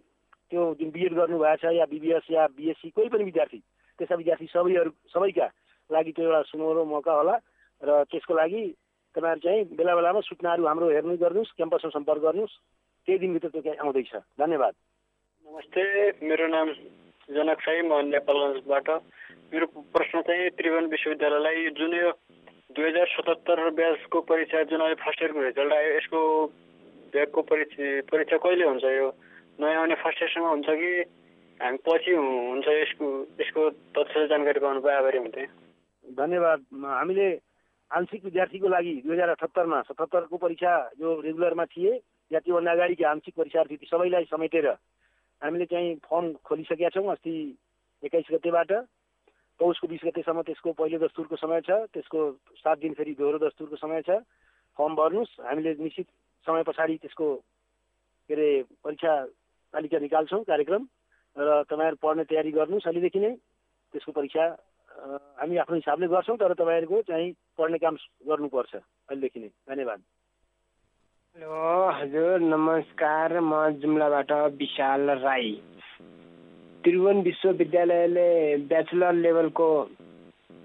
त्यो 0.50 0.62
जुन 0.80 0.90
बिएड 0.90 1.12
गर्नुभएको 1.14 1.60
छ 1.60 1.72
या 1.76 1.86
बिबिएस 1.92 2.26
या 2.30 2.46
बिएससी 2.56 2.90
कोही 2.96 3.08
पनि 3.08 3.24
विद्यार्थी 3.24 3.60
त्यस्ता 3.98 4.14
विद्यार्थी 4.16 4.46
सबैहरू 4.48 4.90
सबैका 5.12 5.48
लागि 5.90 6.12
त्यो 6.12 6.24
एउटा 6.24 6.42
सुनौलो 6.50 6.84
मौका 6.84 7.12
होला 7.12 7.34
र 7.80 8.02
त्यसको 8.10 8.34
लागि 8.34 8.62
तपाईँहरू 9.14 9.40
चाहिँ 9.40 9.64
बेला 9.76 9.94
बेलामा 9.94 10.20
सूचनाहरू 10.24 10.66
हाम्रो 10.66 10.88
हेर्नु 10.88 11.16
गर्नुहोस् 11.16 11.56
क्याम्पसमा 11.56 11.90
सम्पर्क 11.90 12.22
गर्नुहोस् 12.22 12.56
केही 13.08 13.18
दिनभित्र 13.18 13.48
त्यो 13.48 13.62
चाहिँ 13.62 13.78
आउँदैछ। 13.78 14.12
धन्यवाद। 14.40 14.74
नमस्ते 15.46 15.82
मेरो 16.22 16.46
नाम 16.48 16.68
जनक 17.28 17.60
साई 17.60 17.80
म 17.82 17.92
नेपालगञ्जबाट 18.08 18.88
मेरो 19.52 19.66
प्रश्न 19.96 20.20
चाहिँ 20.28 20.50
त्रिभुवन 20.56 20.86
विश्वविद्यालयलाई 20.86 21.70
जुन 21.76 21.94
यो 21.94 22.10
दुई 22.70 22.84
हजार 22.84 23.06
सतहत्तर 23.08 23.70
ब्याजको 23.74 24.20
परीक्षा 24.28 24.62
जुन 24.68 24.80
अहिले 24.80 24.94
फर्स्ट 25.00 25.22
इयरको 25.22 25.40
रिजल्ट 25.42 25.72
आयो 25.72 25.92
यसको 25.96 26.20
ब्यागको 27.12 27.42
परीक्षा 27.48 27.84
परीक्षा 28.04 28.36
कहिले 28.44 28.64
हुन्छ 28.64 28.84
यो? 28.84 29.08
नयाँ 29.56 29.80
आउने 29.80 29.94
फर्स्ट 30.04 30.22
इयरसँग 30.22 30.44
हुन्छ 30.44 30.68
कि 30.68 30.90
हामी 31.60 31.78
पछि 31.80 32.12
हुन्छ 32.12 32.68
यसको 32.68 33.06
यसको 33.40 33.62
तथ्य 33.96 34.26
जानकारी 34.28 34.60
पाउनु 34.60 34.80
पाए 34.84 34.96
आभारी 34.96 35.18
हुन्थेँ। 35.18 35.46
धन्यवाद। 36.04 36.60
हामीले 36.84 37.28
आंशिक 37.90 38.24
विद्यार्थीको 38.24 38.68
लागि 38.68 38.94
दुई 39.00 39.14
हजार 39.16 39.28
अठहत्तरमा 39.32 39.80
सतहत्तरको 39.88 40.36
परीक्षा 40.36 40.72
जो 41.00 41.08
रेगुलरमा 41.24 41.64
थिए 41.72 41.92
या 42.30 42.38
त्योभन्दा 42.44 42.72
अगाडिको 42.72 43.04
आंशिक 43.08 43.34
परीक्षार्थी 43.34 43.76
सबैलाई 43.88 44.24
समेटेर 44.28 44.68
हामीले 45.42 45.66
चाहिँ 45.72 45.94
फर्म 46.04 46.32
खोलिसकेका 46.44 46.88
छौँ 46.92 47.10
अस्ति 47.16 47.34
एक्काइस 48.04 48.28
गतेबाट। 48.32 48.72
पौषको 49.60 49.86
बिस 49.88 50.00
गतेसम्म 50.04 50.42
त्यसको 50.42 50.72
पहिलो 50.72 50.98
दस्तुरको 50.98 51.36
समय 51.36 51.60
छ 51.60 51.70
त्यसको 51.92 52.20
सात 52.56 52.78
दिन 52.78 52.92
फेरि 52.94 53.14
दोहोरो 53.18 53.38
दस्तुरको 53.38 53.76
समय 53.76 54.02
छ। 54.02 54.22
फर्म 54.78 54.94
भर्नुहोस् 54.94 55.40
हामीले 55.40 55.74
निश्चित 55.80 56.06
समय 56.46 56.62
पछाडि 56.62 56.96
त्यसको 57.02 57.26
के 58.30 58.34
अरे 58.34 58.48
परीक्षा 58.84 59.12
तालिका 59.74 59.98
निकाल्छौँ 59.98 60.42
कार्यक्रम 60.44 60.82
र 61.36 61.62
तपाईँहरू 61.70 61.96
पढ्ने 62.02 62.24
तयारी 62.24 62.50
गर्नुहोस्। 62.52 62.86
अहिलेदेखि 62.86 63.20
नै 63.20 63.32
त्यसको 63.94 64.12
परीक्षा 64.12 64.44
हामी 65.38 65.56
आफ्नो 65.62 65.76
हिसाबले 65.76 66.06
गर्छौँ 66.08 66.36
तर 66.38 66.54
तपाईँहरूको 66.54 67.02
चाहिँ 67.10 67.32
पढ्ने 67.58 67.78
काम 67.78 67.96
गर्नुपर्छ। 68.28 68.74
अहिलेदेखि 68.74 69.40
नै। 69.40 69.50
धन्यवाद। 69.68 70.00
हेलो 71.36 71.58
हजुर 71.98 72.40
नमस्कार। 72.42 73.38
म 73.40 73.52
जुम्लाबाट 73.78 74.32
विशाल 74.58 75.10
राई। 75.22 75.50
त्रिभुवन 76.88 77.18
विश्वविद्यालयले 77.22 78.28
ब्याचलर 78.64 79.12
लेभलको 79.14 79.68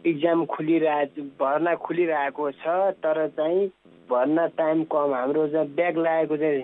इक्जाम 0.07 0.45
खुलिरहेको 0.47 1.21
भर्ना 1.39 1.73
खुलिरहेको 1.83 2.51
छ 2.63 2.75
तर 3.03 3.17
चाहिँ 3.35 3.67
भर्ना 4.09 4.45
टाइम 4.55 4.83
कम। 4.87 5.13
हाम्रो 5.13 5.47
चाहिँ 5.51 5.67
ब्याग 5.75 5.97
लागेको 5.99 6.37
चाहिँ 6.37 6.63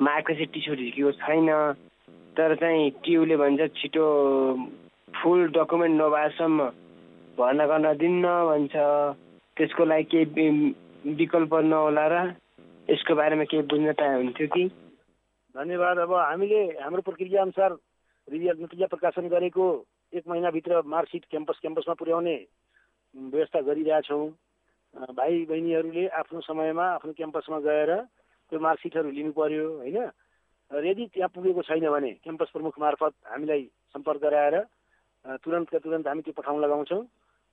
मार्क 0.00 0.30
चाहिँ 0.32 0.46
टिसो 0.48 0.74
झिकेको 0.80 1.12
छैन। 1.12 1.48
तर 2.36 2.54
चाहिँ 2.56 2.90
टियुले 3.04 3.36
भन्छ 3.36 3.68
छिटो 3.76 4.06
फुल 5.12 5.46
डकुमेन्ट 5.52 6.00
नभएसम्म 6.00 6.68
भर्ना 7.36 7.66
गर्न 7.68 7.92
दिन्न 8.00 8.24
भन्छ। 8.48 8.74
त्यसको 9.56 9.84
लागि 9.84 10.04
केही 10.08 10.72
विकल्प 11.20 11.54
नहोला 11.68 12.06
र 12.08 12.16
यसको 12.88 13.14
बारेमा 13.14 13.44
केही 13.44 13.62
बुझ्न 13.68 13.92
पाए 13.92 14.14
हुन्थ्यो 14.16 14.46
कि? 14.56 14.64
धन्यवाद। 15.54 15.98
अब 15.98 16.14
हामीले 16.14 16.64
हाम्रो 16.80 17.02
प्रक्रिया 17.02 17.42
अनुसार 17.42 17.76
रिजल्ट 18.28 18.60
नतिजा 18.60 18.86
प्रकाशन 18.86 19.28
गरेको 19.28 19.64
एक 20.12 20.24
महिनाभित्र 20.28 20.82
मार्कसिट 20.84 21.24
क्याम्पस 21.30 21.58
क्याम्पसमा 21.60 21.94
पुर्याउने 21.94 22.36
व्यवस्था 23.14 23.60
गरिरहेछौँ। 23.68 24.26
भाइ 25.14 25.44
बहिनीहरूले 25.46 26.06
आफ्नो 26.20 26.40
समयमा 26.40 26.86
आफ्नो 26.94 27.12
क्याम्पसमा 27.12 27.58
गएर 27.60 27.90
त्यो 28.52 28.58
मार्कसिटहरू 28.60 29.10
लिनु 29.10 29.32
पर्यो 29.32 29.66
होइन? 29.78 29.98
र 30.70 30.84
यदि 30.86 31.04
त्यहाँ 31.14 31.30
पुगेको 31.34 31.62
छैन 31.62 31.86
भने 31.86 32.10
क्याम्पस 32.24 32.50
प्रमुख 32.52 32.78
मार्फत 32.80 33.14
हामीलाई 33.30 33.62
सम्पर्क 33.94 34.20
गराएर 34.22 34.56
तुरन्तका 35.44 35.78
तुरन्त 35.78 36.06
हामी 36.08 36.22
त्यो 36.22 36.34
पठाउन 36.34 36.60
लगाउँछौँ। 36.62 37.02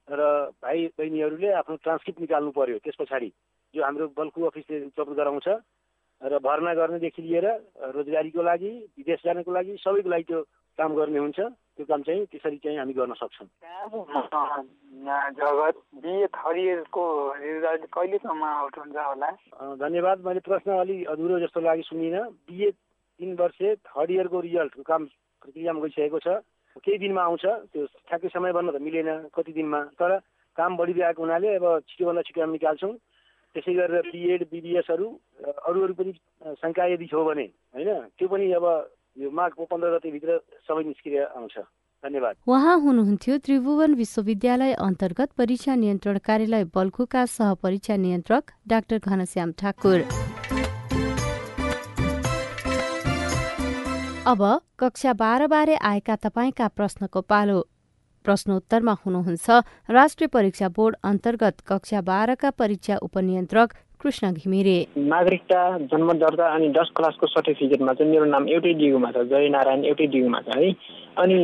र 0.08 0.22
भाइ 0.58 0.88
बहिनीहरूले 0.98 1.50
आफ्नो 1.54 1.76
ट्रान्सक्रिप्ट 1.84 2.20
निकाल्नु 2.22 2.52
पर्यो 2.52 2.78
त्यस 2.82 2.98
पछाडि 3.00 3.30
जो 3.74 3.84
हाम्रो 3.84 4.08
बल्कु 4.18 4.40
अफिसले 4.50 4.86
उपलब्ध 4.90 5.14
गराउँछ। 5.22 5.48
र 6.22 6.40
भर्ना 6.40 6.74
गर्नेदेखि 6.74 7.22
लिएर 7.22 7.48
रोजगारीको 7.94 8.42
लागि 8.42 8.72
विदेश 8.98 9.20
जानको 9.26 9.52
लागि 9.52 9.74
सबैको 9.84 10.10
लागि 10.10 10.24
त्यो 10.24 10.40
काम 10.78 10.94
गर्ने 10.96 11.20
हुन्छ 11.20 11.40
त्यो 11.40 11.86
काम 11.86 12.02
चाहिँ 12.02 12.26
त्यसरी 12.32 12.58
चाहिँ 12.64 12.78
हामी 12.78 12.94
गर्न 12.94 13.14
सक्छौँ। 13.18 13.48
जगत 15.38 15.76
बिए 16.02 16.26
रिजल्ट 17.44 17.84
कहिलेसम्म 17.94 18.44
आउट 18.44 18.78
हुन्छ 18.78 18.98
होला? 18.98 19.30
धन्यवाद 19.82 20.18
मैले 20.26 20.40
प्रश्न 20.46 20.72
अलि 20.80 21.04
अधुरो 21.14 21.40
जस्तो 21.40 21.60
लागि 21.62 21.84
सुनिनँ 21.90 22.24
बिए 22.50 22.70
तिन 22.72 23.36
वर्ष 23.40 23.60
थर्ड 23.86 24.10
इयरको 24.12 24.40
रिजल्टको 24.40 24.84
काम 24.84 25.02
प्रक्रियामा 25.42 25.80
गइसकेको 25.82 26.20
छ। 26.20 26.28
केही 26.82 26.98
दिनमा 26.98 27.22
आउँछ 27.22 27.46
त्यो 27.74 27.86
ठ्याक्कै 27.86 28.30
समय 28.34 28.52
भन्न 28.54 28.70
त 28.74 28.82
मिलेन 28.82 29.30
कति 29.34 29.52
दिनमा। 29.54 29.80
तर 29.98 30.12
काम 30.58 30.78
बढिरहेको 30.78 31.22
हुनाले 31.22 31.50
अब 31.58 31.66
छिटोभन्दा 31.90 32.22
छिटो 32.22 32.42
हामी 32.42 32.54
निकाल्छौँ। 32.58 32.94
त्यसै 33.56 33.74
गरेर 33.78 34.10
बिएड 34.10 34.42
बिबिएसहरू 34.50 35.08
अरू 35.70 35.80
अरू 35.86 35.94
पनि 35.94 36.12
शङ्का 36.62 36.84
यदि 36.94 37.06
छ 37.06 37.14
भने 37.14 37.46
होइन? 37.74 37.90
त्यो 38.18 38.28
पनि 38.28 38.46
अब 38.58 38.66
यो 39.18 39.30
माघको 39.32 39.66
पन्ध्र 39.66 39.90
गतिभित्र 39.94 40.38
सबै 40.68 40.84
आउँछ। 41.18 41.58
धन्यवाद। 42.04 42.36
उहाँ 42.48 42.78
हुनुहुन्थ्यो 42.80 43.38
त्रिभुवन 43.38 43.94
विश्वविद्यालय 43.94 44.74
अन्तर्गत 44.80 45.30
परीक्षा 45.38 45.76
नियन्त्रण 45.76 46.18
कार्यालय 46.26 46.64
बल्खुका 46.76 47.26
सहपरीक्षा 47.28 47.96
नियन्त्रक 47.96 48.52
डाक्टर 48.68 48.98
घनश्याम 49.00 49.52
ठाकुर। 49.60 50.00
अब 54.26 54.42
कक्षा 54.80 55.14
बाह्र 55.14 55.48
बारे 55.48 55.76
आएका 55.84 56.16
तपाईँका 56.16 56.68
प्रश्नको 56.70 57.22
पालो। 57.24 57.60
प्रश्नोत्तरमा 58.26 58.94
हुनुहुन्छ 59.06 59.50
राष्ट्रिय 59.90 60.28
परीक्षा 60.28 60.68
बोर्ड 60.70 60.96
अन्तर्गत 61.04 61.56
कक्षा 61.68 62.02
बाह्रका 62.02 62.50
परीक्षा 62.52 62.98
उपनियन्त्रक 63.04 63.74
कृष्ण 64.04 64.32
घिमिरे। 64.36 64.78
नागरिकता 65.00 65.62
जन्म 65.92 66.12
दर्ता 66.20 66.48
अनि 66.54 66.68
दस 66.76 66.90
क्लासको 66.96 67.28
सर्टिफिकेटमा 67.28 67.94
चाहिँ 67.94 68.12
मेरो 68.12 68.26
नाम 68.28 68.48
एउटै 68.52 68.74
डिगुमा 68.76 69.12
छ 69.12 69.24
जय 69.32 69.50
नारायण 69.56 69.84
एउटै 69.88 70.08
डिगुमा 70.12 70.40
छ 70.44 70.58
है। 70.60 70.72
अनि 71.24 71.38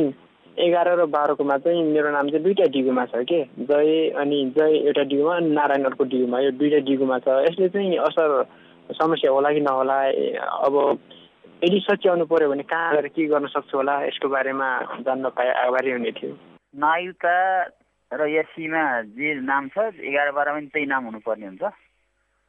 एघार 0.60 0.88
र 1.00 1.04
बाह्रकोमा 1.08 1.56
चाहिँ 1.64 1.82
मेरो 1.88 2.10
नाम 2.12 2.28
चाहिँ 2.28 2.44
दुईवटा 2.44 2.66
डिगुमा 2.76 3.04
छ 3.08 3.24
के? 3.24 3.40
जय 3.64 4.08
अनि 4.20 4.38
जय 4.56 4.76
एउटा 4.76 5.02
डिगुमा 5.08 5.36
अनि 5.36 5.50
नारायण 5.56 5.84
अर्को 5.88 6.04
डिगुमा 6.04 6.40
यो 6.40 6.50
दुईवटा 6.60 6.84
डिगुमा 6.84 7.18
छ। 7.24 7.40
यसले 7.48 7.68
चाहिँ 7.72 7.96
असर 7.96 8.28
समस्या 9.00 9.30
होला 9.30 9.52
कि 9.56 9.60
नहोला 9.64 9.98
अब 10.60 10.74
यदि 11.64 11.80
सच्याउनु 11.80 12.24
पर्यो 12.28 12.48
भने 12.50 12.62
कहाँ 12.68 12.92
गएर 12.94 13.06
के 13.08 13.26
गर्न 13.32 13.46
सक्छु 13.56 13.76
होला 13.76 13.94
यसको 14.04 14.28
बारेमा 14.28 14.68
जान्न 15.08 15.28
पाए 15.32 15.50
आभारी 15.64 15.90
हुने 15.92 16.12
थियो। 16.12 16.32
नायुता 16.76 17.36
र 18.12 18.20
एससीमा 18.36 18.84
जे 19.16 19.34
नाम 19.48 19.68
छ 19.72 19.92
एघार 19.96 20.30
बाह्रमा 20.36 20.58
पनि 20.58 20.66
त्यही 20.72 20.86
नाम 20.92 21.04
हुनुपर्ने 21.08 21.46
हुन्छ। 21.46 21.64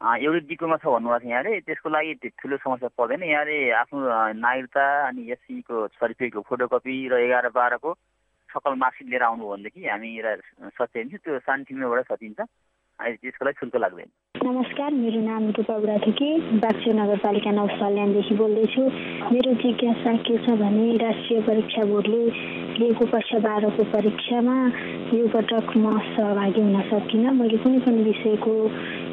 एउटै 0.02 0.40
डिकोमा 0.50 0.76
छ 0.82 0.84
भन्नुभएको 0.90 1.22
थियो 1.22 1.30
यहाँले 1.30 1.60
त्यसको 1.62 1.88
लागि 1.94 2.12
ठुलो 2.42 2.56
समस्या 2.58 2.88
पर्दैन। 2.98 3.22
यहाँले 3.22 3.58
आफ्नो 3.80 3.98
नागरिकता 4.34 4.84
अनि 5.08 5.22
एससीको 5.30 5.86
सर्टिफिकेटको 5.94 6.40
फोटोकपी 6.42 6.96
र 7.06 7.14
एघार 7.22 7.48
बाह्रको 7.54 7.90
सकल 8.50 8.74
मार्कसिट 8.82 9.06
लिएर 9.08 9.22
आउनु 9.22 9.46
भनेदेखि 9.46 9.80
हामी 9.86 10.10
सच्याइन्छ 10.74 11.14
त्यो 11.22 11.38
सानटिमेबाट 11.46 12.10
सचिन्छ 12.10 12.40
त्यसको 12.98 13.44
लागि 13.44 13.58
शुल्क 13.58 13.76
लाग्दैन। 13.82 14.10
नमस्कार 14.42 14.90
मेरो 14.92 15.20
नाम 15.22 15.42
रूपा 15.56 15.76
बुढाथोकी 15.78 16.28
बाक्सो 16.62 16.90
नगरपालिका 16.92 17.50
नौ 17.50 17.66
सल्यानदेखि 17.78 18.34
बोल्दैछु। 18.36 18.82
मेरो 19.32 19.50
जिज्ञासा 19.62 20.12
के 20.26 20.36
छ 20.44 20.54
भने 20.60 20.86
राष्ट्रिय 20.98 21.40
परीक्षा 21.46 21.82
बोर्डले 21.90 22.22
लिएको 22.78 23.04
कक्षा 23.06 23.38
बाह्रको 23.46 23.82
परीक्षामा 23.94 24.56
यो 25.14 25.26
पटक 25.34 25.66
म 25.76 25.98
सहभागी 26.14 26.60
हुन 26.60 26.78
सकिनँ। 26.90 27.32
मैले 27.38 27.58
कुनै 27.62 27.78
पनि 27.86 28.02
विषयको 28.02 28.54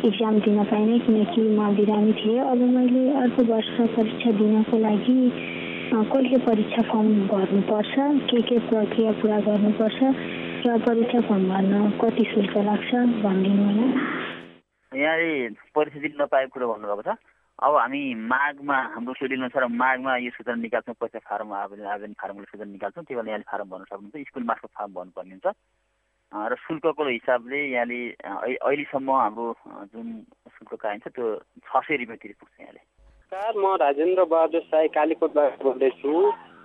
इक्जाम 0.02 0.40
दिन 0.40 0.64
पाइनँ 0.66 0.98
किनकि 1.00 1.42
म 1.52 1.64
बिरामी 1.76 2.14
थिएँ 2.16 2.40
अब 2.42 2.62
मैले 2.70 3.02
अर्को 3.20 3.44
वर्ष 3.46 3.72
परीक्षा 3.92 4.32
दिनको 4.34 4.78
लागि 4.80 5.16
कहिले 5.92 6.38
परीक्षा 6.42 6.82
फर्म 6.84 7.10
भर्नुपर्छ 7.28 7.96
के 8.26 8.42
के 8.44 8.60
प्रक्रिया 8.66 9.12
पुरा 9.20 9.40
गर्नुपर्छ 9.42 10.00
र 10.62 10.78
परीक्षा 10.86 11.22
फर्म 11.22 11.44
भर्न 11.50 11.92
कति 12.00 12.24
शुल्क 12.26 12.56
लाग्छ 12.62 12.92
भनिदिनु 13.20 13.66
होला 13.66 13.88
यहाँले 14.92 15.50
परीक्षा 15.76 16.00
दिन 16.00 16.16
नपाएको 16.18 16.54
कुरो 16.54 16.72
भन्नुभएको 16.72 17.04
छ 17.04 17.18
अब 17.60 17.76
हामी 17.76 18.02
माघमा 18.26 18.78
हाम्रो 18.90 19.14
सेड्युल 19.16 19.40
अनुसार 19.42 19.68
माघमा 19.76 20.16
यो 20.20 20.32
सूचना 20.32 20.56
निकाल्छौँ 20.62 20.96
परीक्षा 20.96 21.26
फारम 21.28 21.54
आवेदन 21.58 21.92
आवेदन 21.92 22.14
फारमको 22.16 22.48
सूचना 22.48 22.72
निकाल्छौँ 22.72 23.04
त्यो 23.04 23.18
बेला 23.18 23.30
यहाँले 23.30 23.52
फारम 23.52 23.70
भर्न 23.70 23.84
सक्नुहुन्छ 23.86 24.28
स्कुल 24.28 24.44
मार्फत 24.46 24.70
फारम 24.72 24.94
भर्नुपर्ने 24.94 25.36
हुन्छ 25.36 25.56
र 26.30 26.56
शुल्कको 26.62 27.08
हिसाबले 27.10 27.60
यहाँले 27.74 28.00
अहिलेसम्म 28.62 29.12
हाम्रो 29.12 29.46
जुन 29.90 30.08
शुल्क 30.54 30.74
कायम 30.78 31.00
छ 31.02 31.10
त्यो 31.10 31.26
छ 31.66 31.82
सय 31.82 31.96
रुपियाँ 32.06 32.18
तिर्नु 32.22 32.38
पुग्छ 32.38 32.54
यहाँले। 32.62 32.80
नमस्कार 32.80 33.54
म 33.58 33.66
राजेन्द्र 33.82 34.24
बहादुर 34.30 34.62
साई 34.70 34.88
कालीकोटबाट 34.94 35.64
बोल्दैछु। 35.66 36.14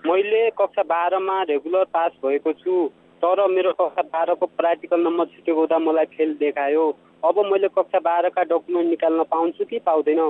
मैले 0.04 0.42
कक्षा 0.60 0.82
बाह्रमा 0.84 1.36
रेगुलर 1.48 1.84
पास 1.96 2.12
भएको 2.20 2.52
छु 2.60 2.74
तर 3.22 3.40
मेरो 3.48 3.72
कक्षा 3.80 4.02
बाह्रको 4.12 4.46
प्र्याक्टिकल 4.52 5.00
नम्बर 5.00 5.26
छुटेको 5.32 5.60
हुँदा 5.60 5.78
मलाई 5.80 6.06
फेल 6.12 6.34
देखायो। 6.44 6.84
अब 7.24 7.36
मैले 7.48 7.68
कक्षा 7.72 7.98
बाह्रका 8.04 8.42
डकुमेन्ट 8.52 8.88
निकाल्न 8.90 9.22
पाउँछु 9.32 9.64
कि 9.64 9.78
पाउँदैन? 9.80 10.20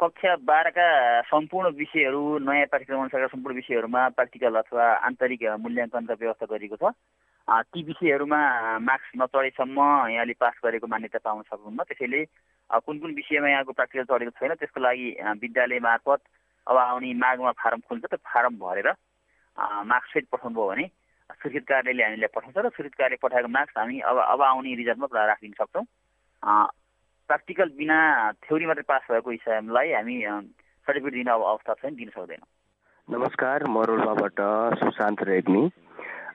कक्षा 0.00 0.36
बाह्रका 0.40 0.88
सम्पूर्ण 1.28 1.68
विषयहरू 1.76 2.22
नयाँ 2.48 2.72
पाठ्यक्रम 2.72 3.00
अनुसारका 3.00 3.28
सम्पूर्ण 3.36 3.56
विषयहरूमा 3.60 4.08
प्र्याक्टिकल 4.16 4.54
अथवा 4.56 4.84
आन्तरिक 5.04 5.42
मूल्याङ्कनका 5.60 6.14
व्यवस्था 6.16 6.46
गरिएको 6.48 6.76
छ। 6.80 6.96
ती 7.50 7.82
विषयहरूमा 7.82 8.40
मार्क्स 8.78 9.10
नचढेसम्म 9.18 9.78
यहाँले 10.10 10.34
पास 10.38 10.54
गरेको 10.64 10.86
मान्यता 10.86 11.18
पाउन 11.18 11.42
सक्नुहुन्न 11.42 11.82
त्यसैले 11.82 12.24
कुन 12.86 12.98
कुन 12.98 13.14
विषयमा 13.14 13.48
यहाँको 13.48 13.72
प्र्याक्टिकल 13.72 14.04
चढेको 14.06 14.32
छैन 14.38 14.54
त्यसको 14.54 14.80
लागि 14.80 15.08
विद्यालय 15.42 15.78
मार्फत 15.82 16.20
अब 16.66 16.76
आउने 16.78 17.12
माघमा 17.18 17.52
फारम 17.58 17.80
खुल्छ 17.88 18.04
त्यो 18.04 18.18
फारम 18.22 18.54
भरेर 18.62 18.88
मार्क्ससहित 19.84 20.26
पठाउनु 20.32 20.54
भयो 20.54 20.68
भने 20.68 20.86
सुरक्षित 21.30 21.64
कार्यालयले 21.66 22.02
हामीलाई 22.04 22.30
पठाउँछ 22.34 22.56
र 22.56 22.70
सुरक्षित 22.70 22.94
कार्य 22.94 23.16
पठाएको 23.22 23.48
मार्क्स 23.48 23.78
हामी 23.78 23.98
अब 24.06 24.18
अब 24.18 24.42
आउने 24.42 24.74
रिजल्टमा 24.76 25.26
राखिदिन 25.26 25.54
सक्छौँ। 25.58 25.84
प्र्याक्टिकल 26.42 27.68
बिना 27.78 27.98
थ्योरी 28.46 28.66
मात्रै 28.66 28.86
पास 28.88 29.02
भएको 29.10 29.30
हिसाबलाई 29.30 29.92
हामी 29.92 30.16
सर्टिफिकेट 30.86 31.12
दिने 31.12 31.30
अब 31.30 31.42
अवस्था 31.42 31.74
छैन 31.82 31.94
दिन 31.94 32.10
सक्दैनौँ। 32.14 32.48
नमस्कार 33.08 33.66
म 33.66 33.82
रोल्पाबाट 33.90 34.38
सुशान्त 34.78 35.22
रेग्मी। 35.28 35.62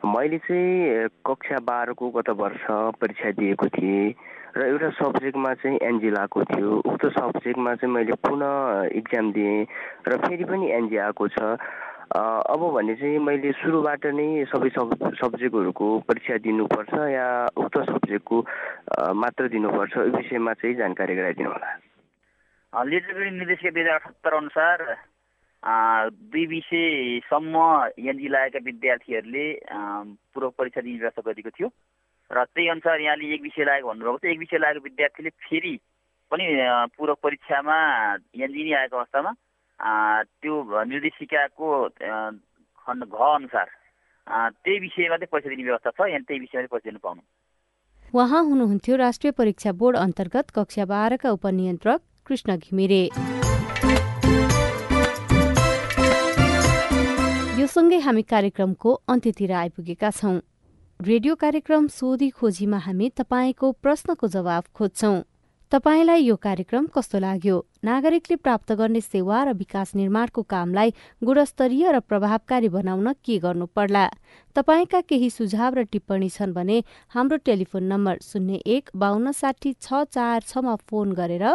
मैले 0.03 0.37
चाहिँ 0.43 1.07
कक्षा 1.25 1.57
बाह्रको 1.63 2.09
गत 2.11 2.29
वर्ष 2.35 2.63
परीक्षा 2.99 3.31
दिएको 3.39 3.67
थिएँ 3.77 4.13
र 4.57 4.61
एउटा 4.67 4.89
सब्जेक्टमा 4.99 5.53
चाहिँ 5.63 5.79
एनजी 5.83 6.09
आएको 6.15 6.43
थियो। 6.43 6.71
उक्त 6.83 7.05
सब्जेक्टमा 7.15 7.75
चाहिँ 7.75 7.93
मैले 7.93 8.15
पुनः 8.23 8.95
इक्जाम 8.99 9.31
दिएँ 9.31 9.65
र 10.07 10.17
फेरि 10.17 10.43
पनि 10.43 10.71
एनजी 10.71 10.97
आएको 10.97 11.27
छ। 11.27 11.59
अब 12.15 12.61
भने 12.75 12.95
चाहिँ 12.95 13.19
मैले 13.19 13.51
सुरुबाट 13.59 14.05
नै 14.15 14.45
सबै 14.47 14.69
सब 14.69 14.93
सब्जेक्टहरूको 15.19 15.87
परीक्षा 16.07 16.37
दिनुपर्छ 16.43 16.93
या 17.11 17.27
उक्त 17.57 17.75
सब्जेक्टको 17.89 18.37
मात्र 19.15 19.47
दिनुपर्छ 19.49 19.97
यो 19.97 20.11
विषयमा 20.15 20.53
चाहिँ 20.53 20.75
जानकारी 20.75 21.15
गराइदिनु 21.15 21.49
होला। 21.49 21.69
निर्देशिका 22.73 23.71
दुई 23.71 23.81
हजार 23.81 23.95
अठहत्तर 23.95 24.33
अनुसार 24.37 24.77
दुई 25.65 26.45
विषयसम्म 26.45 27.55
एनजी 27.97 28.27
लागेका 28.29 28.59
विद्यार्थीहरूले 28.65 29.45
पूर्व 30.33 30.49
परीक्षा 30.57 30.81
दिने 30.81 30.97
व्यवस्था 30.99 31.21
गरेको 31.25 31.49
थियो। 31.49 31.69
र 32.31 32.43
त्यही 32.45 32.67
अनुसार 32.69 33.01
यहाँले 33.01 33.33
एक 33.33 33.41
विषय 33.41 33.63
लागेको 33.65 33.89
भन्नुभएको 33.89 34.17
थियो। 34.17 34.31
एक 34.31 34.39
विषय 34.39 34.57
लागेको 34.57 34.83
विद्यार्थीले 34.83 35.29
फेरि 35.29 35.73
पनि 36.31 36.45
पूर्व 36.97 37.13
परीक्षामा 37.23 37.77
एनजी 38.33 38.63
नै 38.63 38.73
आएको 38.77 38.97
अवस्थामा 38.97 39.31
त्यो 40.41 40.53
निर्देशिकाको 40.85 41.67
खण्ड 41.89 43.03
घ 43.05 43.15
अनुसार 43.15 43.67
त्यही 44.27 44.79
विषयमा 44.79 45.17
चाहिँ 45.17 45.29
पैसा 45.33 45.49
दिने 45.49 45.63
व्यवस्था 45.63 45.89
छ। 45.91 46.09
यहाँ 46.09 46.21
त्यही 46.25 46.39
विषयमा 46.39 46.67
पैसा 46.71 46.89
दिनु 46.89 46.99
पाउनु। 47.01 47.21
उहाँ 48.13 48.41
हुनुहुन्थ्यो 48.43 48.95
राष्ट्रिय 48.95 49.31
परीक्षा 49.37 49.71
बोर्ड 49.81 49.97
अन्तर्गत 49.97 50.49
कक्षा 50.55 50.85
बाह्रका 50.85 51.29
उपनियन्त्रक 51.31 52.01
कृष्ण 52.27 52.57
घिमिरे। 52.57 53.03
यो 57.65 57.69
सँगै 57.69 57.97
हामी 58.05 58.21
कार्यक्रमको 58.29 58.91
अन्त्यतिर 59.09 59.51
आइपुगेका 59.57 60.09
छौं। 60.17 60.33
रेडियो 60.99 61.35
कार्यक्रम 61.35 61.87
सोधी 61.89 62.29
खोजीमा 62.37 62.77
हामी 62.77 63.07
तपाईँको 63.17 63.71
प्रश्नको 63.81 64.27
जवाब 64.29 64.63
खोज्छौं। 64.69 65.15
तपाईँलाई 65.71 66.21
यो 66.21 66.35
कार्यक्रम 66.45 66.85
कस्तो 66.93 67.19
लाग्यो? 67.19 67.55
नागरिकले 67.83 68.35
प्राप्त 68.37 68.71
गर्ने 68.77 69.01
सेवा 69.01 69.37
र 69.43 69.53
विकास 69.57 69.95
निर्माणको 69.95 70.41
कामलाई 70.45 70.93
गुणस्तरीय 71.25 71.91
र 71.91 71.99
प्रभावकारी 72.05 72.69
बनाउन 72.69 73.13
के 73.25 73.37
गर्नु 73.41 73.65
पर्ला? 73.73 74.05
तपाईँका 74.55 75.01
केही 75.09 75.29
सुझाव 75.29 75.73
र 75.73 75.89
टिप्पणी 75.89 76.29
छन् 76.29 76.53
भने 76.53 76.77
हाम्रो 77.17 77.37
टेलिफोन 77.49 77.83
नम्बर 77.89 78.21
शून्य 78.21 78.61
एक 78.77 78.93
बान्न 78.93 79.33
साठी 79.33 79.73
छ 79.81 80.05
चार 80.13 80.45
छमा 80.45 80.75
फोन 80.85 81.17
गरेर 81.17 81.45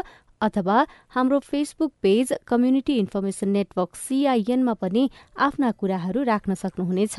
अथवा 0.40 0.86
हाम्रो 1.08 1.38
Facebook 1.40 1.92
page 2.02 2.32
community 2.46 2.94
information 2.98 3.48
network 3.48 3.96
सीआईएनमा 3.96 4.74
पनि 4.74 5.02
आफ्ना 5.38 5.70
कुराहरू 5.70 6.22
राख्न 6.22 6.54
सक्नुहुनेछ। 6.54 7.16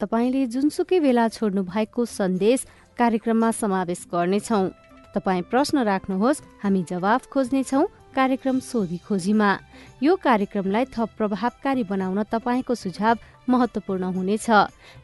तपाईँले 0.00 0.46
जुनसुकै 0.46 1.00
बेला 1.00 1.28
छोड्नु 1.28 1.62
भएको 1.64 2.04
सन्देश 2.04 2.66
कार्यक्रममा 2.98 3.50
समावेश 3.50 4.06
गर्नेछौं। 4.12 4.68
तपाईँ 5.14 5.42
प्रश्न 5.50 5.76
राख्नुहोस् 5.84 6.42
हामी 6.62 6.82
जवाफ 6.90 7.26
खोज्नेछौ 7.32 7.82
कार्यक्रम 8.14 8.58
सोधी 8.60 8.98
खोजीमा। 9.06 9.50
यो 10.02 10.16
कार्यक्रमलाई 10.16 10.84
थप 10.94 11.08
प्रभावकारी 11.18 11.84
बनाउन 11.84 12.22
तपाईँको 12.30 12.74
सुझाव 12.74 13.16
महत्वपूर्ण 13.50 14.04
हुनेछ। 14.14 14.46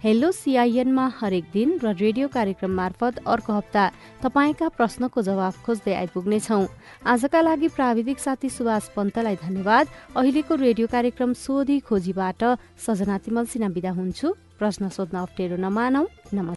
हेलो 0.03 0.31
सिआइएनमा 0.33 1.07
हरेक 1.19 1.45
दिन 1.53 1.69
र 1.83 1.95
रेडियो 1.95 2.29
कार्यक्रम 2.29 2.71
मार्फत 2.71 3.19
अर्को 3.27 3.53
हप्ता 3.53 3.85
तपाईँका 4.23 4.69
प्रश्नको 4.79 5.23
जवाफ 5.23 5.55
खोज्दै 5.67 5.95
आइपुग्नेछौ। 5.95 6.61
आजका 7.05 7.41
लागि 7.41 7.69
प्राविधिक 7.69 8.19
साथी 8.19 8.49
सुभाष 8.49 8.89
पन्तलाई 8.97 9.37
धन्यवाद। 9.43 9.85
अहिलेको 10.17 10.55
रेडियो 10.55 10.87
कार्यक्रम 10.87 11.33
सोधी 11.35 11.79
खोजीबाट 11.83 12.41
सजना 12.79 13.19
तिमल 13.19 13.45
सिना 13.51 13.69
विदा 13.75 13.91
हुन्छु। 13.99 14.29
प्रश्न 14.59 14.89
सोध्न 14.89 15.17
अप्ठ्यारो 15.19 15.57
नमानौ। 15.59 16.03
नमस्कार। 16.33 16.55